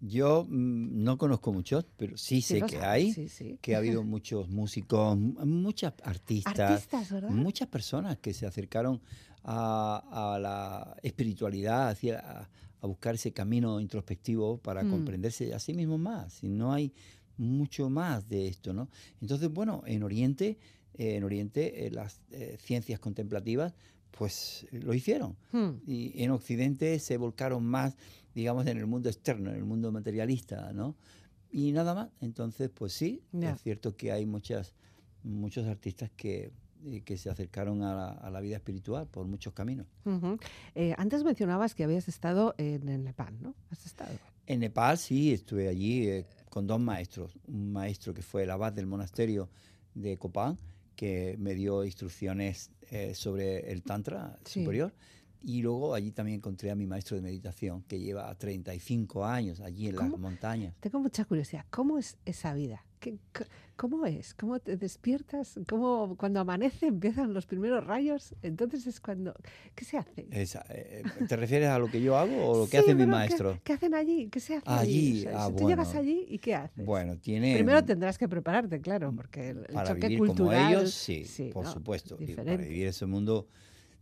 Yo 0.00 0.44
mm, 0.48 1.02
no 1.04 1.16
conozco 1.18 1.52
muchos, 1.52 1.86
pero 1.96 2.16
sí, 2.16 2.36
Sí 2.42 2.42
sé 2.42 2.60
que 2.62 2.76
sabes, 2.76 2.84
hay, 2.84 3.12
sí, 3.12 3.28
sí. 3.28 3.58
que 3.62 3.74
ha 3.74 3.78
habido 3.78 4.02
muchos 4.04 4.48
músicos, 4.48 5.16
muchas 5.18 5.94
artistas, 6.02 6.58
Artistas, 6.58 7.10
¿verdad? 7.10 7.30
muchas 7.30 7.68
personas 7.68 8.18
que 8.18 8.34
se 8.34 8.46
acercaron 8.46 9.00
a, 9.44 10.34
a 10.34 10.38
la 10.38 10.96
espiritualidad, 11.02 11.88
hacia, 11.90 12.18
a, 12.18 12.48
a 12.80 12.86
buscar 12.86 13.14
ese 13.14 13.32
camino 13.32 13.80
introspectivo 13.80 14.58
para 14.58 14.84
Mm. 14.84 14.90
comprenderse 14.90 15.54
a 15.54 15.58
sí 15.58 15.72
mismos 15.72 15.98
más. 16.00 16.42
Y 16.42 16.48
no 16.48 16.72
hay 16.72 16.92
mucho 17.38 17.88
más 17.90 18.28
de 18.28 18.48
esto, 18.48 18.72
¿no? 18.72 18.88
Entonces, 19.20 19.50
bueno, 19.50 19.82
en 19.86 20.02
Oriente, 20.02 20.58
eh, 20.94 21.16
en 21.16 21.24
Oriente 21.24 21.86
eh, 21.86 21.90
las 21.90 22.20
eh, 22.30 22.56
ciencias 22.60 22.98
contemplativas, 22.98 23.74
pues 24.10 24.66
lo 24.72 24.94
hicieron. 24.94 25.36
Hmm. 25.52 25.78
Y 25.86 26.22
en 26.22 26.30
Occidente 26.30 26.98
se 26.98 27.16
volcaron 27.16 27.64
más, 27.64 27.96
digamos, 28.34 28.66
en 28.66 28.78
el 28.78 28.86
mundo 28.86 29.08
externo, 29.08 29.50
en 29.50 29.56
el 29.56 29.64
mundo 29.64 29.92
materialista, 29.92 30.72
¿no? 30.72 30.94
Y 31.50 31.72
nada 31.72 31.94
más. 31.94 32.08
Entonces, 32.20 32.70
pues 32.70 32.92
sí, 32.92 33.22
Ya. 33.32 33.52
es 33.52 33.62
cierto 33.62 33.96
que 33.96 34.12
hay 34.12 34.26
muchas, 34.26 34.74
muchos 35.22 35.66
artistas 35.66 36.10
que, 36.16 36.50
eh, 36.84 37.02
que 37.02 37.16
se 37.18 37.30
acercaron 37.30 37.82
a 37.82 37.94
la, 37.94 38.08
a 38.10 38.30
la 38.30 38.40
vida 38.40 38.56
espiritual 38.56 39.06
por 39.06 39.26
muchos 39.26 39.52
caminos. 39.52 39.86
Ujú. 40.04 40.38
Eh, 40.74 40.94
antes 40.98 41.22
mencionabas 41.24 41.74
que 41.74 41.84
habías 41.84 42.08
estado 42.08 42.54
en, 42.58 42.88
en 42.88 43.04
Nepal, 43.04 43.34
¿no? 43.40 43.54
¿Has 43.70 43.86
estado? 43.86 44.12
En 44.46 44.60
Nepal 44.60 44.96
sí, 44.96 45.32
estuve 45.32 45.68
allí 45.68 46.06
eh, 46.08 46.26
con 46.50 46.66
dos 46.66 46.80
maestros. 46.80 47.36
Un 47.48 47.72
maestro 47.72 48.14
que 48.14 48.22
fue 48.22 48.44
el 48.44 48.50
abad 48.50 48.72
del 48.72 48.86
monasterio 48.86 49.48
de 49.94 50.16
Copán, 50.18 50.58
que 50.96 51.36
me 51.38 51.54
dio 51.54 51.84
instrucciones 51.84 52.70
eh, 52.90 53.14
sobre 53.14 53.70
el 53.70 53.82
Tantra 53.82 54.38
Sí. 54.44 54.60
superior. 54.60 54.92
Y 55.42 55.62
luego 55.62 55.94
allí 55.94 56.10
también 56.12 56.36
encontré 56.38 56.70
a 56.70 56.74
mi 56.74 56.86
maestro 56.86 57.16
de 57.16 57.22
meditación, 57.22 57.82
que 57.82 57.98
lleva 58.00 58.34
35 58.34 59.24
años 59.24 59.60
allí 59.60 59.88
en 59.88 59.96
¿Cómo? 59.96 60.10
las 60.10 60.18
montañas. 60.20 60.74
Tengo 60.80 61.00
mucha 61.00 61.24
curiosidad. 61.24 61.64
¿Cómo 61.70 61.98
es 61.98 62.16
esa 62.24 62.54
vida? 62.54 62.84
¿Qué- 63.00 63.18
¿Cómo 63.76 64.06
es? 64.06 64.32
¿Cómo 64.34 64.58
te 64.58 64.78
despiertas? 64.78 65.60
¿Cómo 65.68 66.16
cuando 66.16 66.40
amanece 66.40 66.86
empiezan 66.86 67.34
los 67.34 67.44
primeros 67.44 67.84
rayos? 67.86 68.34
Entonces 68.40 68.86
es 68.86 69.00
cuando... 69.00 69.34
¿Qué 69.74 69.84
se 69.84 69.98
hace? 69.98 70.26
Esa, 70.30 70.64
eh, 70.70 71.02
¿Te 71.28 71.36
refieres 71.36 71.68
a 71.68 71.78
lo 71.78 71.90
que 71.90 72.00
yo 72.00 72.16
hago 72.16 72.34
o 72.52 72.58
lo 72.60 72.64
que 72.64 72.70
Sí, 72.70 72.76
hace 72.78 72.94
mi 72.94 73.00
pero 73.02 73.06
¿qué- 73.06 73.16
maestro? 73.16 73.60
¿Qué, 73.62 73.72
hacen 73.74 73.94
allí? 73.94 74.28
¿Qué 74.30 74.40
se 74.40 74.56
hace 74.56 74.64
Allí, 74.70 75.08
allí? 75.10 75.18
O 75.18 75.22
sea, 75.30 75.44
ah, 75.44 75.48
si 75.48 75.56
tú 75.56 75.68
llegas 75.68 75.88
bueno. 75.92 76.00
allí 76.00 76.24
y 76.26 76.38
¿qué 76.38 76.54
haces? 76.54 76.86
Bueno, 76.86 77.18
tiene... 77.18 77.52
Primero 77.54 77.84
tendrás 77.84 78.16
que 78.16 78.28
prepararte, 78.28 78.80
claro, 78.80 79.12
porque 79.14 79.50
el, 79.50 79.64
para 79.66 79.88
choque 79.90 80.00
vivir 80.08 80.18
cultural... 80.20 80.36
como 80.36 80.52
ellos, 80.78 80.94
sí, 80.94 81.50
por 81.52 81.64
¿no? 81.66 81.72
supuesto. 81.72 82.16
Para 82.34 82.56
vivir 82.56 82.86
ese 82.86 83.04
mundo 83.04 83.46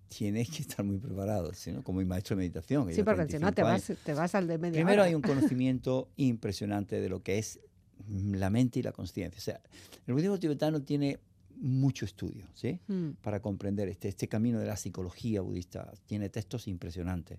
tienes 0.08 0.50
que 0.50 0.62
estar 0.62 0.84
muy 0.84 0.98
preparado, 0.98 1.52
¿sí, 1.54 1.72
no? 1.72 1.82
como 1.82 1.98
mi 1.98 2.04
maestro 2.04 2.36
de 2.36 2.40
meditación. 2.40 2.92
Sí, 2.92 3.02
porque 3.02 3.26
si 3.26 3.38
no 3.38 3.52
35 3.52 3.52
te 3.52 3.62
vas, 3.62 3.92
te 4.04 4.14
vas 4.14 4.34
al 4.34 4.46
de 4.46 4.58
media 4.58 4.74
Primero 4.74 5.02
hora. 5.02 5.08
hay 5.08 5.14
un 5.14 5.22
conocimiento 5.22 6.08
impresionante 6.16 7.00
de 7.00 7.08
lo 7.08 7.22
que 7.22 7.38
es 7.38 7.60
mm, 8.06 8.34
la 8.34 8.50
mente 8.50 8.78
y 8.78 8.82
la 8.82 8.92
conciencia. 8.92 9.38
O 9.38 9.42
sea, 9.42 9.60
el 10.06 10.14
budismo 10.14 10.38
tibetano 10.38 10.82
tiene 10.82 11.18
mucho 11.56 12.04
estudio, 12.04 12.46
¿sí? 12.54 12.80
Mm, 12.88 13.10
Para 13.22 13.40
comprender 13.40 13.88
este, 13.88 14.08
este 14.08 14.28
camino 14.28 14.58
de 14.58 14.66
la 14.66 14.76
psicología 14.76 15.40
budista. 15.40 15.92
Tiene 16.06 16.28
textos 16.28 16.68
impresionantes. 16.68 17.38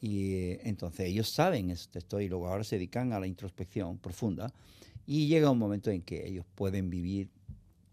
Y 0.00 0.34
eh, 0.34 0.60
entonces 0.64 1.06
ellos 1.06 1.30
saben 1.30 1.70
esos 1.70 1.88
textos 1.88 2.20
y 2.22 2.28
luego 2.28 2.48
ahora 2.48 2.64
se 2.64 2.76
dedican 2.76 3.12
a 3.12 3.20
la 3.20 3.26
introspección 3.26 3.98
profunda. 3.98 4.52
Y 5.06 5.28
llega 5.28 5.50
un 5.50 5.58
momento 5.58 5.90
en 5.90 6.02
que 6.02 6.26
ellos 6.26 6.44
pueden 6.54 6.90
vivir 6.90 7.30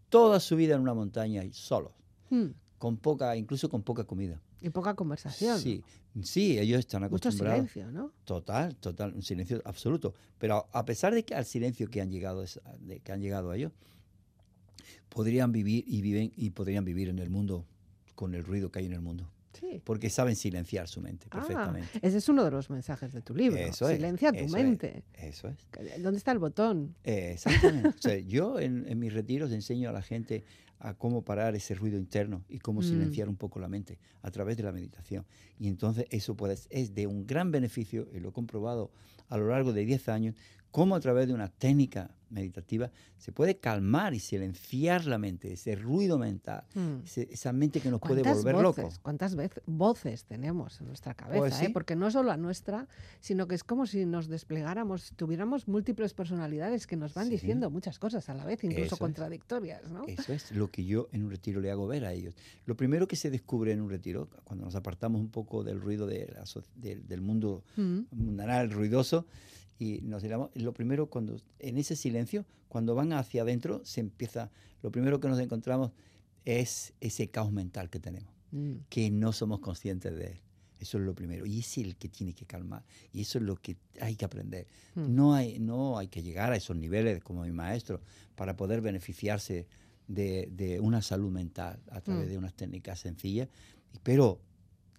toda 0.08 0.38
su 0.38 0.56
vida 0.56 0.74
en 0.74 0.80
una 0.80 0.94
montaña 0.94 1.44
y 1.44 1.52
solos, 1.52 1.92
mm. 2.30 2.46
Con 2.78 2.96
poca, 2.96 3.36
incluso 3.36 3.68
con 3.68 3.82
poca 3.82 4.04
comida. 4.04 4.40
Y 4.60 4.70
poca 4.70 4.94
conversación. 4.94 5.58
Sí, 5.60 5.82
sí, 6.22 6.58
ellos 6.58 6.78
están 6.80 7.02
Mucho 7.02 7.28
acostumbrados. 7.28 7.70
silencio, 7.70 7.92
¿no? 7.92 8.12
Total, 8.24 8.74
total, 8.76 9.12
un 9.14 9.22
silencio 9.22 9.60
absoluto. 9.64 10.14
Pero 10.38 10.66
a 10.72 10.84
pesar 10.84 11.12
de 11.14 11.24
que 11.24 11.34
al 11.34 11.44
silencio 11.44 11.88
que 11.88 12.00
han 12.00 12.10
llegado, 12.10 12.44
de 12.80 13.00
que 13.00 13.12
han 13.12 13.20
llegado 13.20 13.50
a 13.50 13.56
ellos, 13.56 13.72
podrían 15.08 15.52
vivir 15.52 15.84
y 15.86 16.02
viven 16.02 16.32
y 16.36 16.50
podrían 16.50 16.84
vivir 16.84 17.08
en 17.08 17.18
el 17.18 17.30
mundo 17.30 17.64
con 18.14 18.34
el 18.34 18.44
ruido 18.44 18.70
que 18.70 18.80
hay 18.80 18.86
en 18.86 18.92
el 18.92 19.00
mundo, 19.00 19.28
Sí. 19.58 19.80
porque 19.84 20.10
saben 20.10 20.34
silenciar 20.36 20.88
su 20.88 21.00
mente 21.00 21.26
Ah, 21.30 21.36
perfectamente. 21.38 21.88
ese 22.02 22.18
es 22.18 22.28
uno 22.28 22.44
de 22.44 22.50
los 22.50 22.70
mensajes 22.70 23.12
de 23.12 23.20
tu 23.22 23.34
libro. 23.34 23.56
Eso 23.58 23.88
es, 23.88 23.96
Silencia 23.96 24.30
tu 24.32 24.38
eso 24.38 24.44
es. 24.46 24.52
mente. 24.52 25.04
Eso 25.14 25.48
es. 25.48 26.02
¿Dónde 26.02 26.18
está 26.18 26.32
el 26.32 26.38
botón? 26.38 26.94
Eh, 27.04 27.32
exactamente. 27.34 27.88
O 27.88 28.00
sea, 28.02 28.18
yo 28.18 28.58
en, 28.58 28.86
en 28.88 28.98
mis 28.98 29.12
retiros 29.12 29.52
enseño 29.52 29.88
a 29.88 29.92
la 29.92 30.02
gente 30.02 30.44
a 30.78 30.94
cómo 30.94 31.22
parar 31.22 31.54
ese 31.54 31.74
ruido 31.74 31.98
interno 31.98 32.44
y 32.48 32.58
cómo 32.58 32.80
Mm. 32.80 32.84
silenciar 32.84 33.28
un 33.28 33.36
poco 33.36 33.58
la 33.58 33.68
mente 33.68 33.98
a 34.22 34.30
través 34.30 34.56
de 34.56 34.62
la 34.62 34.72
meditación. 34.72 35.24
Y 35.58 35.68
entonces 35.68 36.06
eso 36.10 36.36
puede, 36.36 36.56
es 36.70 36.94
de 36.94 37.06
un 37.06 37.26
gran 37.26 37.50
beneficio, 37.50 38.08
y 38.12 38.20
lo 38.20 38.30
he 38.30 38.32
comprobado 38.32 38.90
a 39.28 39.36
lo 39.36 39.48
largo 39.48 39.72
de 39.72 39.84
10 39.84 40.08
años, 40.08 40.34
cómo 40.74 40.96
a 40.96 41.00
través 41.00 41.28
de 41.28 41.34
una 41.34 41.46
técnica 41.46 42.10
meditativa 42.30 42.90
se 43.16 43.30
puede 43.30 43.58
calmar 43.58 44.12
y 44.12 44.18
silenciar 44.18 45.04
la 45.06 45.18
mente, 45.18 45.52
ese 45.52 45.76
ruido 45.76 46.18
mental, 46.18 46.64
Mm. 46.74 47.04
ese- 47.04 47.28
esa 47.30 47.52
mente 47.52 47.78
que 47.80 47.90
nos 47.92 48.00
puede 48.00 48.22
¿Cuántas 48.22 48.38
volver 48.42 48.54
voces, 48.64 48.82
locos. 48.82 48.98
¿Cuántas 48.98 49.36
vez- 49.36 49.60
voces 49.66 50.24
tenemos 50.24 50.80
en 50.80 50.88
nuestra 50.88 51.14
cabeza? 51.14 51.38
Pues 51.38 51.54
eh? 51.60 51.66
sí. 51.66 51.72
Porque 51.72 51.94
no 51.94 52.10
solo 52.10 52.30
la 52.30 52.36
nuestra, 52.36 52.88
sino 53.20 53.46
que 53.46 53.54
es 53.54 53.62
como 53.62 53.86
si 53.86 54.04
nos 54.04 54.26
desplegáramos, 54.26 55.12
tuviéramos 55.14 55.68
múltiples 55.68 56.12
personalidades 56.12 56.88
que 56.88 56.96
nos 56.96 57.14
van 57.14 57.26
Sí. 57.26 57.30
diciendo 57.34 57.70
muchas 57.70 58.00
cosas 58.00 58.28
a 58.28 58.34
la 58.34 58.44
vez, 58.44 58.64
incluso 58.64 58.84
Eso 58.86 58.94
es. 58.96 59.00
contradictorias, 59.00 59.88
¿no? 59.92 60.02
Eso 60.08 60.32
es 60.32 60.50
lo 60.50 60.72
que 60.72 60.84
yo 60.84 61.08
en 61.12 61.22
un 61.22 61.30
retiro 61.30 61.60
le 61.60 61.70
hago 61.70 61.86
ver 61.86 62.04
a 62.04 62.12
ellos. 62.12 62.34
Lo 62.66 62.76
primero 62.76 63.06
que 63.06 63.14
se 63.14 63.30
descubre 63.30 63.70
en 63.70 63.80
un 63.80 63.90
retiro, 63.90 64.28
cuando 64.42 64.64
nos 64.64 64.74
apartamos 64.74 65.20
un 65.20 65.30
poco 65.30 65.62
del 65.62 65.80
ruido 65.80 66.08
de 66.08 66.26
la 66.34 66.42
del- 66.74 67.06
del 67.06 67.20
mundo 67.20 67.62
Mm. 67.76 68.00
mundanal, 68.10 68.72
ruidoso, 68.72 69.24
y 69.78 70.00
nos 70.02 70.22
digamos, 70.22 70.50
lo 70.54 70.72
primero 70.72 71.06
cuando, 71.10 71.36
en 71.58 71.78
ese 71.78 71.96
silencio, 71.96 72.44
cuando 72.68 72.94
van 72.94 73.12
hacia 73.12 73.42
adentro, 73.42 73.80
se 73.84 74.00
empieza, 74.00 74.50
lo 74.82 74.90
primero 74.92 75.20
que 75.20 75.28
nos 75.28 75.38
encontramos 75.40 75.92
es 76.44 76.92
ese 77.00 77.28
caos 77.28 77.52
mental 77.52 77.90
que 77.90 77.98
tenemos, 78.00 78.32
Mm. 78.52 78.72
que 78.88 79.10
no 79.10 79.32
somos 79.32 79.60
conscientes 79.60 80.14
de 80.16 80.26
él. 80.26 80.40
Eso 80.78 80.98
es 80.98 81.04
lo 81.04 81.14
primero. 81.14 81.46
Y 81.46 81.60
es 81.60 81.78
el 81.78 81.96
que 81.96 82.08
tiene 82.08 82.34
que 82.34 82.44
calmar. 82.44 82.84
Y 83.12 83.22
eso 83.22 83.38
es 83.38 83.44
lo 83.44 83.56
que 83.56 83.76
hay 84.00 84.16
que 84.16 84.24
aprender. 84.26 84.66
Mm. 84.94 85.14
No, 85.14 85.34
hay, 85.34 85.58
no 85.58 85.96
hay 85.98 86.08
que 86.08 86.22
llegar 86.22 86.52
a 86.52 86.56
esos 86.56 86.76
niveles 86.76 87.22
como 87.22 87.42
mi 87.42 87.52
maestro 87.52 88.00
para 88.36 88.54
poder 88.56 88.80
beneficiarse 88.82 89.66
de, 90.08 90.48
de 90.52 90.80
una 90.80 91.00
salud 91.00 91.30
mental 91.30 91.80
a 91.90 92.00
través 92.00 92.26
Mm. 92.26 92.30
de 92.30 92.38
unas 92.38 92.54
técnicas 92.54 93.00
sencillas. 93.00 93.48
Pero 94.02 94.40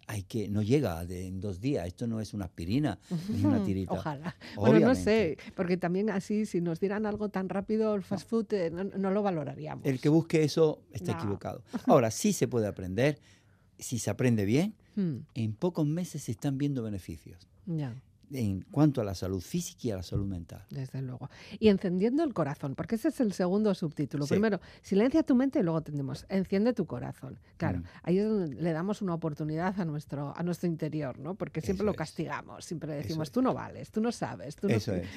hay 0.07 0.23
que, 0.23 0.47
no 0.47 0.61
llega 0.61 1.05
de, 1.05 1.27
en 1.27 1.41
dos 1.41 1.59
días. 1.59 1.87
Esto 1.87 2.05
no 2.07 2.19
es 2.21 2.33
una 2.33 2.45
aspirina 2.45 2.99
ni 3.33 3.43
una 3.43 3.63
tirita. 3.63 3.93
Ojalá. 3.93 4.35
Bueno, 4.55 4.79
no 4.87 4.95
sé, 4.95 5.11
Obviamente. 5.37 5.53
porque 5.55 5.77
también 5.77 6.09
así, 6.09 6.45
si 6.45 6.61
nos 6.61 6.79
dieran 6.79 7.05
algo 7.05 7.29
tan 7.29 7.49
rápido, 7.49 7.95
el 7.95 8.03
fast 8.03 8.29
food, 8.29 8.53
eh, 8.53 8.69
no, 8.71 8.83
no 8.83 9.11
lo 9.11 9.23
valoraríamos. 9.23 9.85
El 9.85 9.99
que 9.99 10.09
busque 10.09 10.43
eso 10.43 10.81
está 10.91 11.13
No. 11.13 11.17
equivocado. 11.19 11.63
Ahora, 11.87 12.11
sí 12.11 12.33
se 12.33 12.47
puede 12.47 12.67
aprender. 12.67 13.19
Si 13.79 13.99
se 13.99 14.09
aprende 14.09 14.45
bien, 14.45 14.75
Mm, 14.97 15.17
en 15.33 15.53
pocos 15.53 15.85
meses 15.85 16.23
se 16.23 16.31
están 16.31 16.57
viendo 16.57 16.81
beneficios 16.81 17.49
ya. 17.65 17.93
En 18.31 18.61
cuanto 18.71 19.01
a 19.01 19.03
la 19.03 19.15
salud 19.15 19.41
física 19.41 19.79
y 19.87 19.91
a 19.91 19.97
la 19.97 20.03
salud 20.03 20.25
mental. 20.27 20.65
Desde 20.69 21.01
luego. 21.01 21.29
Y 21.59 21.69
encendiendo 21.69 22.23
el 22.23 22.33
corazón, 22.33 22.75
porque 22.75 22.95
ese 22.95 23.09
es 23.09 23.19
el 23.19 23.33
segundo 23.33 23.73
subtítulo. 23.75 24.25
Sí. 24.25 24.33
Primero, 24.35 24.59
silencia 24.81 25.23
tu 25.23 25.35
mente 25.35 25.59
y 25.59 25.63
luego 25.63 25.81
tenemos 25.81 26.25
enciende 26.29 26.73
tu 26.73 26.85
corazón. 26.85 27.39
Claro, 27.57 27.79
Mm. 27.79 27.83
ahí 28.03 28.17
es 28.19 28.25
donde 28.27 28.55
le 28.55 28.71
damos 28.73 29.01
una 29.01 29.13
oportunidad 29.13 29.79
a 29.79 29.85
nuestro, 29.85 30.33
a 30.35 30.43
nuestro 30.43 30.67
interior, 30.67 31.17
¿no? 31.19 31.35
Porque 31.35 31.61
siempre 31.61 31.81
Eso 31.83 31.85
lo 31.85 31.91
es. 31.91 31.97
castigamos, 31.97 32.65
siempre 32.65 32.91
Eso 32.93 33.01
decimos, 33.07 33.27
es. 33.27 33.31
tú 33.31 33.41
no 33.41 33.53
vales, 33.53 33.91
tú 33.91 34.01
no 34.01 34.11
sabes, 34.11 34.55
tú 34.55 34.67
no... 34.67 34.75
Eso 34.75 34.93
es. 34.95 35.07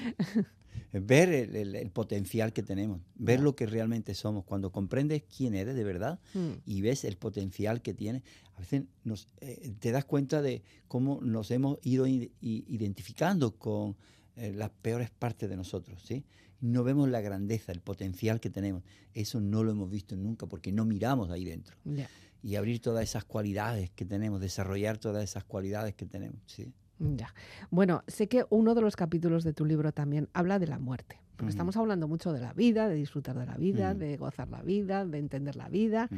Ver 0.93 1.29
el, 1.31 1.57
el- 1.57 1.75
el 1.75 1.91
potencial 1.91 2.53
que 2.53 2.63
tenemos, 2.63 3.01
ver 3.17 3.41
lo 3.41 3.55
que 3.57 3.67
realmente 3.67 4.15
somos. 4.15 4.45
Cuando 4.45 4.71
comprendes 4.73 5.23
quién 5.25 5.55
eres 5.55 5.75
de 5.75 5.85
verdad 5.85 6.19
Mm, 6.35 6.53
y 6.65 6.81
ves 6.83 7.05
el 7.05 7.17
potencial 7.17 7.83
que 7.83 7.95
tienes, 7.95 8.23
a 8.59 8.61
veces 8.61 8.83
nos, 9.05 9.29
eh, 9.41 9.73
te 9.79 9.93
das 9.93 10.05
cuenta 10.05 10.43
de 10.43 10.63
cómo 10.89 11.21
nos 11.23 11.53
hemos 11.53 11.79
ido 11.83 12.09
identificando 12.09 13.53
con 13.57 13.97
eh, 14.37 14.53
las 14.53 14.71
peores 14.71 15.11
partes 15.11 15.49
de 15.49 15.57
nosotros. 15.57 16.03
¿sí? 16.03 16.25
No 16.61 16.83
vemos 16.83 17.09
la 17.09 17.21
grandeza, 17.21 17.71
el 17.71 17.81
potencial 17.81 18.41
que 18.41 18.51
tenemos. 18.51 18.83
Eso 19.15 19.41
no 19.41 19.63
lo 19.63 19.71
hemos 19.71 19.89
visto 19.91 20.17
nunca 20.17 20.47
porque 20.47 20.73
no 20.73 20.85
miramos 20.85 21.31
ahí 21.31 21.45
dentro. 21.45 21.77
ya, 21.85 22.09
Y 22.43 22.57
abrir 22.57 22.81
todas 22.81 23.05
esas 23.05 23.25
cualidades 23.25 23.91
que 23.91 24.05
tenemos, 24.05 24.41
desarrollar 24.41 24.99
todas 24.99 25.23
esas 25.23 25.45
cualidades 25.45 25.95
que 25.95 26.07
tenemos. 26.07 26.41
¿sí? 26.47 26.73
ya. 26.99 27.33
Bueno, 27.71 28.03
sé 28.09 28.27
que 28.27 28.45
uno 28.51 28.75
de 28.75 28.81
los 28.81 28.97
capítulos 28.97 29.45
de 29.45 29.53
tu 29.53 29.65
libro 29.65 29.93
también 29.93 30.29
habla 30.33 30.59
de 30.59 30.67
la 30.67 30.81
muerte. 30.81 31.21
Porque 31.37 31.51
estamos 31.51 31.77
hablando 31.77 32.09
mucho 32.09 32.33
de 32.33 32.41
la 32.41 32.53
vida, 32.53 32.89
de 32.89 32.97
disfrutar 32.97 33.39
de 33.39 33.47
la 33.47 33.57
vida, 33.57 33.91
Ujú. 33.93 34.01
de 34.01 34.17
gozar 34.17 34.49
la 34.49 34.61
vida, 34.61 35.07
de 35.07 35.19
entender 35.19 35.55
la 35.55 35.69
vida. 35.69 36.09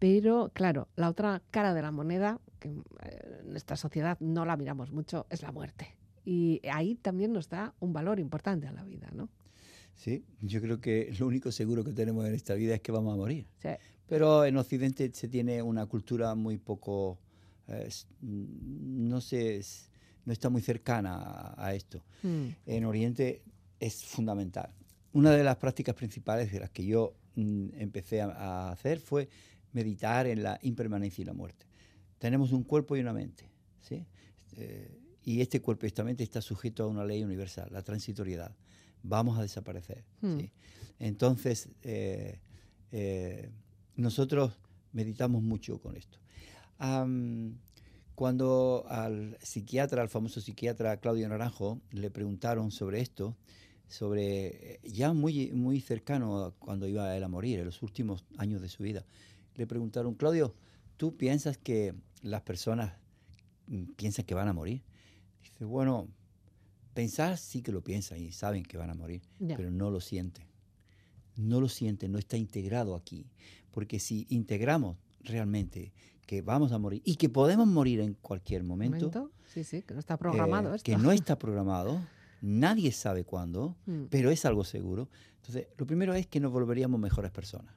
Pero, 0.00 0.50
claro, 0.52 0.88
la 0.96 1.08
otra 1.08 1.42
cara 1.52 1.74
de 1.74 1.82
la 1.82 1.92
moneda, 1.92 2.40
que 2.58 2.68
eh, 2.70 3.42
en 3.46 3.54
esta 3.56 3.76
sociedad 3.76 4.18
no 4.20 4.44
la 4.44 4.56
miramos 4.56 4.90
mucho, 4.90 5.26
es 5.30 5.42
la 5.42 5.52
muerte. 5.52 5.96
Y 6.24 6.60
ahí 6.72 6.96
también 6.96 7.32
nos 7.32 7.48
da 7.48 7.74
un 7.80 7.92
valor 7.92 8.18
importante 8.18 8.66
a 8.66 8.72
la 8.72 8.82
vida, 8.82 9.08
¿no? 9.14 9.28
Sí, 9.94 10.24
yo 10.40 10.60
creo 10.62 10.80
que 10.80 11.12
lo 11.18 11.26
único 11.26 11.52
seguro 11.52 11.84
que 11.84 11.92
tenemos 11.92 12.26
en 12.26 12.34
esta 12.34 12.54
vida 12.54 12.74
es 12.74 12.80
que 12.80 12.90
vamos 12.92 13.12
a 13.12 13.16
morir. 13.16 13.46
Sí. 13.58 13.68
Pero 14.08 14.44
en 14.46 14.56
Occidente 14.56 15.10
se 15.12 15.28
tiene 15.28 15.62
una 15.62 15.84
cultura 15.86 16.34
muy 16.34 16.56
poco, 16.56 17.18
eh, 17.68 17.84
s- 17.86 18.06
no 18.22 19.20
sé, 19.20 19.60
no 20.24 20.32
está 20.32 20.48
muy 20.48 20.62
cercana 20.62 21.14
a, 21.16 21.66
a 21.66 21.74
esto. 21.74 22.02
Mm, 22.22 22.46
En 22.66 22.84
Oriente 22.86 23.42
es 23.78 24.02
fundamental. 24.04 24.70
Una 25.12 25.32
de 25.32 25.44
las 25.44 25.56
prácticas 25.56 25.94
principales 25.94 26.50
de 26.50 26.60
las 26.60 26.70
que 26.70 26.86
yo 26.86 27.14
mm, 27.34 27.68
empecé 27.74 28.22
a, 28.22 28.28
a 28.28 28.70
hacer 28.72 29.00
fue 29.00 29.28
meditar 29.72 30.26
en 30.26 30.42
la 30.42 30.58
impermanencia 30.62 31.22
y 31.22 31.24
la 31.24 31.32
muerte. 31.32 31.66
Tenemos 32.18 32.52
un 32.52 32.64
cuerpo 32.64 32.96
y 32.96 33.00
una 33.00 33.12
mente, 33.12 33.48
¿sí? 33.80 34.04
Eh, 34.56 34.96
y 35.24 35.40
este 35.40 35.60
cuerpo 35.60 35.86
y 35.86 35.88
esta 35.88 36.04
mente 36.04 36.24
está 36.24 36.40
sujeto 36.40 36.84
a 36.84 36.86
una 36.86 37.04
ley 37.04 37.22
universal, 37.22 37.68
la 37.70 37.82
transitoriedad. 37.82 38.54
Vamos 39.02 39.38
a 39.38 39.42
desaparecer. 39.42 40.04
Hmm. 40.20 40.38
¿sí? 40.38 40.50
Entonces, 40.98 41.68
eh, 41.82 42.40
eh, 42.92 43.50
nosotros 43.96 44.52
meditamos 44.92 45.42
mucho 45.42 45.80
con 45.80 45.96
esto. 45.96 46.18
Cuando 48.14 48.84
al 48.88 49.38
psiquiatra, 49.42 50.02
al 50.02 50.08
famoso 50.08 50.40
psiquiatra 50.40 50.98
Claudio 50.98 51.28
Naranjo, 51.28 51.80
le 51.90 52.10
preguntaron 52.10 52.70
sobre 52.70 53.00
esto, 53.00 53.36
sobre 53.88 54.80
ya 54.84 55.12
muy, 55.12 55.52
muy 55.52 55.80
cercano 55.80 56.44
a 56.44 56.50
cuando 56.52 56.86
iba 56.86 57.16
él 57.16 57.24
a 57.24 57.28
morir, 57.28 57.60
en 57.60 57.66
los 57.66 57.82
últimos 57.82 58.24
años 58.36 58.60
de 58.60 58.68
su 58.68 58.82
vida, 58.82 59.04
le 59.60 59.66
preguntaron, 59.66 60.14
Claudio, 60.14 60.54
¿tú 60.96 61.16
piensas 61.16 61.58
que 61.58 61.94
las 62.22 62.40
personas 62.42 62.94
mm, 63.66 63.92
piensan 63.96 64.24
que 64.24 64.34
van 64.34 64.48
a 64.48 64.52
morir? 64.54 64.82
Dice, 65.42 65.64
bueno, 65.66 66.08
pensar 66.94 67.36
sí 67.36 67.60
que 67.62 67.70
lo 67.70 67.82
piensan 67.84 68.18
y 68.20 68.32
saben 68.32 68.62
que 68.64 68.78
van 68.78 68.88
a 68.90 68.94
morir, 68.94 69.20
pero 69.38 69.70
no 69.70 69.90
lo 69.90 70.00
sienten. 70.00 70.46
No 71.36 71.60
lo 71.60 71.68
sienten, 71.68 72.10
no 72.12 72.18
está 72.18 72.36
integrado 72.38 72.94
aquí. 72.94 73.26
Porque 73.70 73.98
si 74.00 74.26
integramos 74.30 74.96
realmente 75.22 75.92
que 76.26 76.40
vamos 76.42 76.72
a 76.72 76.78
morir 76.78 77.02
y 77.04 77.16
que 77.16 77.28
podemos 77.28 77.66
morir 77.66 78.00
en 78.00 78.14
cualquier 78.14 78.64
momento, 78.64 79.06
¿Momento? 79.10 79.30
Sí, 79.46 79.62
sí, 79.64 79.82
que 79.82 79.92
no 79.94 80.00
está 80.00 80.16
programado 80.16 80.72
eh, 80.72 80.76
esto. 80.76 80.84
que 80.86 80.96
no 80.96 81.12
está 81.12 81.38
programado, 81.38 82.00
nadie 82.40 82.92
sabe 82.92 83.24
cuándo, 83.24 83.76
Mm. 83.86 84.04
pero 84.10 84.30
es 84.30 84.44
algo 84.46 84.64
seguro. 84.64 85.08
Entonces, 85.36 85.66
lo 85.76 85.86
primero 85.86 86.14
es 86.14 86.26
que 86.26 86.40
nos 86.40 86.50
volveríamos 86.52 86.98
mejores 87.00 87.30
personas. 87.30 87.74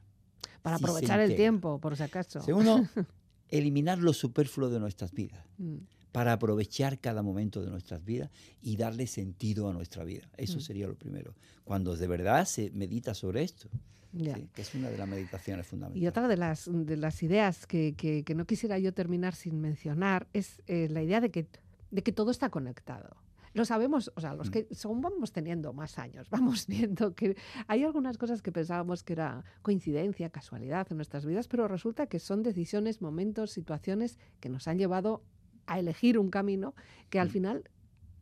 Para 0.64 0.78
si 0.80 0.84
aprovechar 0.84 1.20
el 1.20 1.36
tiempo, 1.36 1.80
por 1.80 1.96
si 1.96 2.02
acaso. 2.04 2.42
Segundo, 2.42 2.82
eliminar 3.50 4.00
lo 4.00 4.14
superfluo 4.14 4.70
de 4.70 4.80
nuestras 4.80 5.12
vidas, 5.14 5.46
Mm, 5.60 5.76
para 6.12 6.34
aprovechar 6.34 7.00
cada 7.00 7.22
momento 7.22 7.62
de 7.62 7.70
nuestras 7.70 8.04
vidas 8.04 8.32
y 8.62 8.78
darle 8.78 9.06
sentido 9.08 9.70
a 9.70 9.74
nuestra 9.74 10.04
vida. 10.04 10.28
Eso 10.38 10.58
Mm. 10.58 10.62
sería 10.62 10.88
lo 10.88 10.96
primero. 10.96 11.36
Cuando 11.64 11.96
de 11.96 12.08
verdad 12.08 12.46
se 12.46 12.72
medita 12.72 13.14
sobre 13.14 13.44
esto, 13.44 13.70
que 14.16 14.62
es 14.62 14.74
una 14.76 14.90
de 14.90 14.98
las 14.98 15.08
meditaciones 15.08 15.66
fundamentales. 15.66 16.04
Y 16.04 16.08
otra 16.08 16.28
de 16.28 16.38
las, 16.38 16.70
de 16.72 16.98
las 16.98 17.24
ideas 17.24 17.66
que, 17.66 17.94
que- 17.98 18.24
que 18.24 18.36
no 18.36 18.46
quisiera 18.46 18.78
yo 18.80 18.94
terminar 18.94 19.34
sin 19.36 19.60
mencionar 19.60 20.28
es 20.34 20.62
eh, 20.68 20.88
la 20.92 21.02
idea 21.02 21.20
de 21.20 21.32
que, 21.32 21.48
de 21.90 22.04
que 22.04 22.12
todo 22.12 22.30
está 22.32 22.50
conectado. 22.52 23.16
Lo 23.54 23.66
sabemos, 23.66 24.12
o 24.16 24.22
sea, 24.22 24.34
los 24.34 24.50
Mm. 24.50 24.52
que 24.52 24.68
son, 24.72 25.02
vamos 25.02 25.32
teniendo 25.32 25.74
más 25.74 26.00
años, 26.00 26.30
vamos 26.30 26.66
viendo 26.68 27.14
que 27.14 27.36
hay 27.68 27.84
algunas 27.84 28.18
cosas 28.18 28.42
que 28.42 28.52
pensábamos 28.52 29.04
que 29.04 29.14
era 29.14 29.44
coincidencia, 29.62 30.30
casualidad 30.30 30.88
en 30.90 30.98
nuestras 30.98 31.26
vidas, 31.26 31.48
pero 31.48 31.68
resulta 31.68 32.08
que 32.08 32.20
son 32.20 32.42
decisiones, 32.44 33.02
momentos, 33.02 33.52
situaciones 33.52 34.18
que 34.40 34.50
nos 34.50 34.68
han 34.68 34.78
llevado 34.80 35.24
a 35.68 35.80
elegir 35.80 36.18
un 36.20 36.30
camino 36.30 36.74
que 37.10 37.20
al 37.20 37.28
Mm. 37.30 37.32
final 37.32 37.64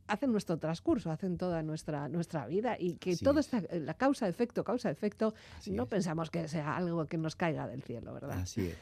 hacen 0.08 0.32
nuestro 0.34 0.58
transcurso, 0.60 1.10
hacen 1.10 1.38
toda 1.38 1.64
nuestra, 1.64 2.10
nuestra 2.10 2.46
vida 2.46 2.76
y 2.78 2.96
que 2.96 3.12
Así 3.12 3.24
todo 3.24 3.40
es. 3.40 3.46
está, 3.54 3.62
la 3.80 3.94
causa-efecto, 3.94 4.66
causa-efecto, 4.66 5.34
no 5.68 5.84
es. 5.84 5.90
pensamos 5.90 6.30
que 6.30 6.50
sea 6.50 6.76
algo 6.76 7.06
que 7.08 7.18
nos 7.18 7.38
caiga 7.38 7.66
del 7.68 7.82
cielo, 7.84 8.14
¿verdad? 8.14 8.40
Así 8.40 8.68
es. 8.68 8.78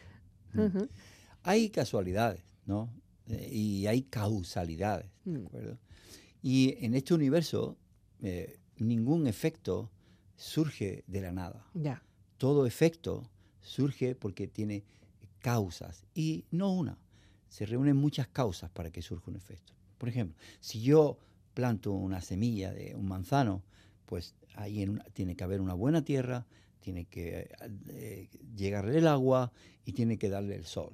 Mm. 0.53 0.85
Hay 1.43 1.69
casualidades, 1.69 2.43
¿no? 2.65 2.89
Eh, 3.27 3.47
y 3.51 3.85
hay 3.85 4.01
causalidades, 4.03 5.11
¿de 5.23 5.45
acuerdo? 5.45 5.77
Y 6.41 6.83
en 6.83 6.93
este 6.95 7.13
universo, 7.13 7.77
eh, 8.21 8.59
ningún 8.77 9.27
efecto 9.27 9.91
surge 10.35 11.03
de 11.07 11.21
la 11.21 11.31
nada. 11.31 11.65
Ya. 11.73 12.01
Todo 12.37 12.65
efecto 12.65 13.29
surge 13.61 14.15
porque 14.15 14.47
tiene 14.47 14.83
causas, 15.39 16.05
y 16.13 16.45
no 16.51 16.71
una. 16.73 16.97
Se 17.49 17.65
reúnen 17.65 17.95
muchas 17.97 18.27
causas 18.27 18.69
para 18.69 18.91
que 18.91 19.01
surja 19.01 19.29
un 19.31 19.35
efecto. 19.37 19.73
Por 19.97 20.09
ejemplo, 20.09 20.37
si 20.59 20.81
yo 20.81 21.17
planto 21.53 21.91
una 21.91 22.21
semilla 22.21 22.71
de 22.73 22.95
un 22.95 23.07
manzano, 23.07 23.63
pues 24.05 24.35
ahí 24.55 24.81
en 24.81 24.91
una- 24.91 25.03
tiene 25.13 25.35
que 25.35 25.43
haber 25.43 25.61
una 25.61 25.73
buena 25.73 26.03
tierra, 26.03 26.45
tiene 26.79 27.05
que 27.05 27.49
eh, 27.89 28.29
llegarle 28.55 28.97
el 28.99 29.07
agua 29.07 29.51
y 29.85 29.93
tiene 29.93 30.17
que 30.17 30.29
darle 30.29 30.55
el 30.55 30.65
sol 30.65 30.93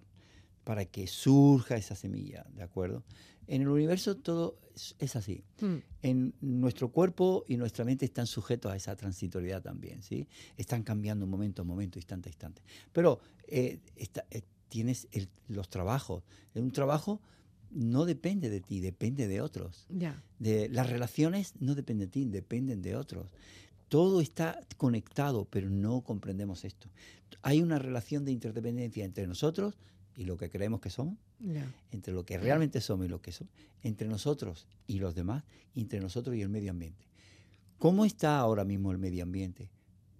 para 0.65 0.83
que 0.85 1.07
surja 1.07 1.77
esa 1.77 1.95
semilla, 1.95 2.45
¿de 2.53 2.63
acuerdo? 2.63 3.03
En 3.47 3.61
el 3.61 3.69
universo 3.69 4.17
todo 4.17 4.57
es, 4.99 5.15
así. 5.15 5.43
Mm. 5.61 5.75
En 6.01 6.33
nuestro 6.41 6.89
cuerpo 6.91 7.45
y 7.47 7.55
nuestra 7.55 7.85
mente 7.85 8.03
están 8.03 8.25
sujetos 8.27 8.71
a 8.71 8.75
esa 8.75 8.95
transitoriedad 8.97 9.61
también, 9.61 10.01
¿sí? 10.03 10.27
Están 10.57 10.83
cambiando 10.83 11.25
momento 11.27 11.61
a 11.61 11.65
momento, 11.65 11.97
instante 11.99 12.27
a 12.27 12.31
instante. 12.31 12.61
Pero 12.91 13.19
eh, 13.47 13.79
está- 13.95 14.25
eh, 14.31 14.41
tienes 14.67 15.07
el- 15.11 15.29
los 15.47 15.69
trabajos. 15.69 16.23
Un 16.55 16.71
trabajo 16.71 17.21
no 17.69 18.05
depende 18.05 18.49
de 18.49 18.59
ti, 18.61 18.79
depende 18.79 19.27
de 19.27 19.41
otros. 19.41 19.85
Ya. 19.89 20.21
De, 20.39 20.67
las 20.69 20.89
relaciones 20.89 21.53
no 21.59 21.75
dependen 21.75 22.07
de 22.07 22.11
ti, 22.11 22.25
dependen 22.25 22.81
de 22.81 22.95
otros. 22.95 23.27
Todo 23.89 24.19
está 24.21 24.59
conectado, 24.77 25.45
pero 25.45 25.69
no 25.69 26.01
comprendemos 26.01 26.65
esto. 26.65 26.89
Hay 27.43 27.61
una 27.61 27.77
relación 27.77 28.25
de 28.25 28.31
interdependencia 28.31 29.05
entre 29.05 29.27
nosotros 29.27 29.77
y 30.15 30.25
lo 30.25 30.37
que 30.37 30.49
creemos 30.49 30.79
que 30.79 30.89
somos, 30.89 31.17
entre 31.91 32.13
lo 32.13 32.25
que 32.25 32.37
realmente 32.37 32.81
somos 32.81 33.05
y 33.05 33.09
lo 33.09 33.21
que 33.21 33.31
somos, 33.31 33.53
entre 33.83 34.07
nosotros 34.07 34.67
y 34.87 34.99
los 34.99 35.15
demás, 35.15 35.43
entre 35.75 35.99
nosotros 35.99 36.35
y 36.35 36.41
el 36.41 36.49
medio 36.49 36.71
ambiente. 36.71 37.05
¿Cómo 37.77 38.05
está 38.05 38.39
ahora 38.39 38.63
mismo 38.63 38.91
el 38.91 38.97
medio 38.97 39.23
ambiente? 39.23 39.69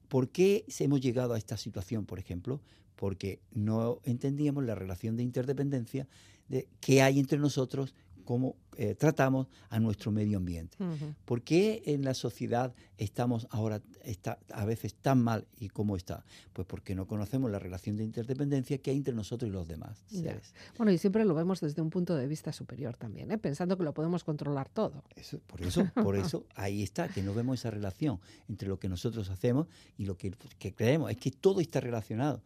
¿Por 0.10 0.30
qué 0.30 0.66
se 0.68 0.84
hemos 0.84 1.02
llegado 1.02 1.34
a 1.34 1.38
esta 1.38 1.58
situación, 1.58 2.06
por 2.06 2.20
ejemplo? 2.20 2.62
Porque 2.96 3.39
no 3.52 4.02
entendíamos 4.04 4.64
la 4.66 4.76
relación 4.76 5.16
de 5.16 5.24
interdependencia 5.24 6.08
de 6.48 6.68
que 6.80 7.02
hay 7.02 7.20
entre 7.20 7.39
nosotros, 7.39 7.93
cómo 8.26 8.55
eh, 8.78 8.93
tratamos 8.95 9.47
a 9.69 9.80
nuestro 9.80 10.11
medio 10.11 10.38
ambiente. 10.38 10.76
Ujú. 10.84 11.13
¿Por 11.23 11.41
qué 11.43 11.82
en 11.86 12.03
la 12.03 12.13
sociedad 12.13 12.73
estamos 12.97 13.47
ahora 13.51 13.82
está, 14.03 14.38
a 14.51 14.65
veces 14.65 14.95
tan 14.95 15.21
mal 15.23 15.47
y 15.57 15.69
cómo 15.69 15.95
está? 15.95 16.26
Pues 16.51 16.67
porque 16.67 16.93
no 16.95 17.07
conocemos 17.07 17.49
la 17.49 17.59
relación 17.59 17.95
de 17.95 18.03
interdependencia 18.03 18.78
que 18.80 18.91
hay 18.91 18.97
entre 18.97 19.13
nosotros 19.13 19.47
y 19.49 19.53
los 19.53 19.67
demás 19.67 20.03
seres. 20.09 20.53
Bueno, 20.78 20.91
y 20.91 20.97
siempre 20.97 21.23
lo 21.23 21.34
vemos 21.36 21.61
desde 21.61 21.82
un 21.82 21.89
punto 21.89 22.15
de 22.15 22.28
vista 22.28 22.51
superior 22.51 22.97
también, 22.97 23.32
¿eh? 23.32 23.38
pensando 23.38 23.78
que 23.78 23.84
lo 23.84 23.93
podemos 23.93 24.26
controlar 24.26 24.67
todo. 24.67 25.03
Eso- 25.15 25.39
por 25.47 25.61
eso, 25.61 25.88
por 26.03 26.17
eso 26.17 26.45
ahí 26.55 26.84
está, 26.84 27.07
que 27.07 27.21
no 27.23 27.34
vemos 27.34 27.59
esa 27.59 27.71
relación 27.71 28.19
entre 28.49 28.67
lo 28.67 28.78
que 28.80 28.89
nosotros 28.89 29.30
hacemos 29.30 29.67
y 29.97 30.03
lo 30.05 30.17
que, 30.17 30.32
que 30.59 30.73
creemos. 30.73 31.11
Es 31.11 31.17
que 31.17 31.32
todo 31.32 31.61
está 31.61 31.80
relacionado. 31.80 32.41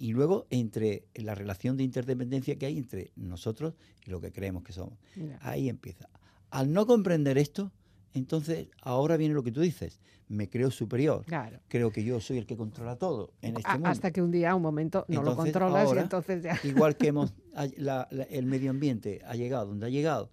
Y 0.00 0.12
luego 0.12 0.46
entre 0.50 1.04
la 1.14 1.34
relación 1.34 1.76
de 1.76 1.82
interdependencia 1.82 2.56
que 2.56 2.66
hay 2.66 2.78
entre 2.78 3.10
nosotros 3.16 3.74
y 4.06 4.10
lo 4.10 4.20
que 4.20 4.30
creemos 4.32 4.62
que 4.62 4.72
somos. 4.72 4.98
Ahí 5.40 5.68
empieza. 5.68 6.08
Al 6.50 6.72
no 6.72 6.86
comprender 6.86 7.36
esto, 7.36 7.72
entonces 8.14 8.68
ahora 8.82 9.16
viene 9.16 9.34
lo 9.34 9.42
que 9.42 9.50
tú 9.52 9.60
dices. 9.60 10.00
Me 10.28 10.48
creo 10.48 10.70
superior. 10.70 11.24
Claro. 11.26 11.58
Creo 11.68 11.90
que 11.90 12.04
yo 12.04 12.20
soy 12.20 12.38
el 12.38 12.46
que 12.46 12.56
controla 12.56 12.96
todo 12.96 13.32
en 13.42 13.56
este 13.56 13.68
A- 13.70 13.74
mundo. 13.74 13.88
hasta 13.88 14.10
que 14.12 14.22
un 14.22 14.30
día, 14.30 14.54
un 14.54 14.62
momento, 14.62 15.04
no 15.08 15.22
lo 15.22 15.34
controlas 15.34 15.88
y 15.94 15.98
entonces 15.98 16.42
ya. 16.42 16.58
Igual 16.64 16.96
que 16.96 17.08
hemos, 17.08 17.32
ha- 17.54 17.66
la- 17.76 18.06
la- 18.10 18.24
el 18.24 18.46
medio 18.46 18.70
ambiente 18.70 19.20
ha 19.26 19.34
llegado 19.34 19.66
donde 19.66 19.86
ha 19.86 19.90
llegado, 19.90 20.30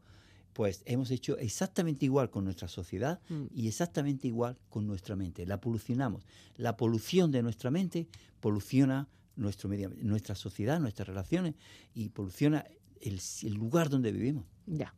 pues 0.54 0.84
hemos 0.86 1.12
hecho 1.12 1.38
exactamente 1.38 2.06
igual 2.06 2.30
con 2.30 2.44
nuestra 2.44 2.68
sociedad 2.68 3.20
Mm. 3.30 3.46
y 3.54 3.68
exactamente 3.68 4.28
igual 4.28 4.58
con 4.70 4.86
nuestra 4.86 5.16
mente. 5.16 5.46
La 5.46 5.60
polucionamos. 5.60 6.26
La 6.58 6.78
polución 6.78 7.32
de 7.32 7.42
nuestra 7.42 7.72
mente 7.72 8.08
poluciona 8.42 9.08
nuestro 9.36 9.70
medio, 9.70 9.92
nuestra 10.02 10.36
sociedad, 10.36 10.80
nuestras 10.80 11.08
relaciones 11.08 11.56
y 11.94 12.10
poluciona 12.10 12.66
el, 13.02 13.20
el 13.44 13.54
lugar 13.54 13.90
donde 13.90 14.12
vivimos. 14.12 14.46
Ya. 14.68 14.94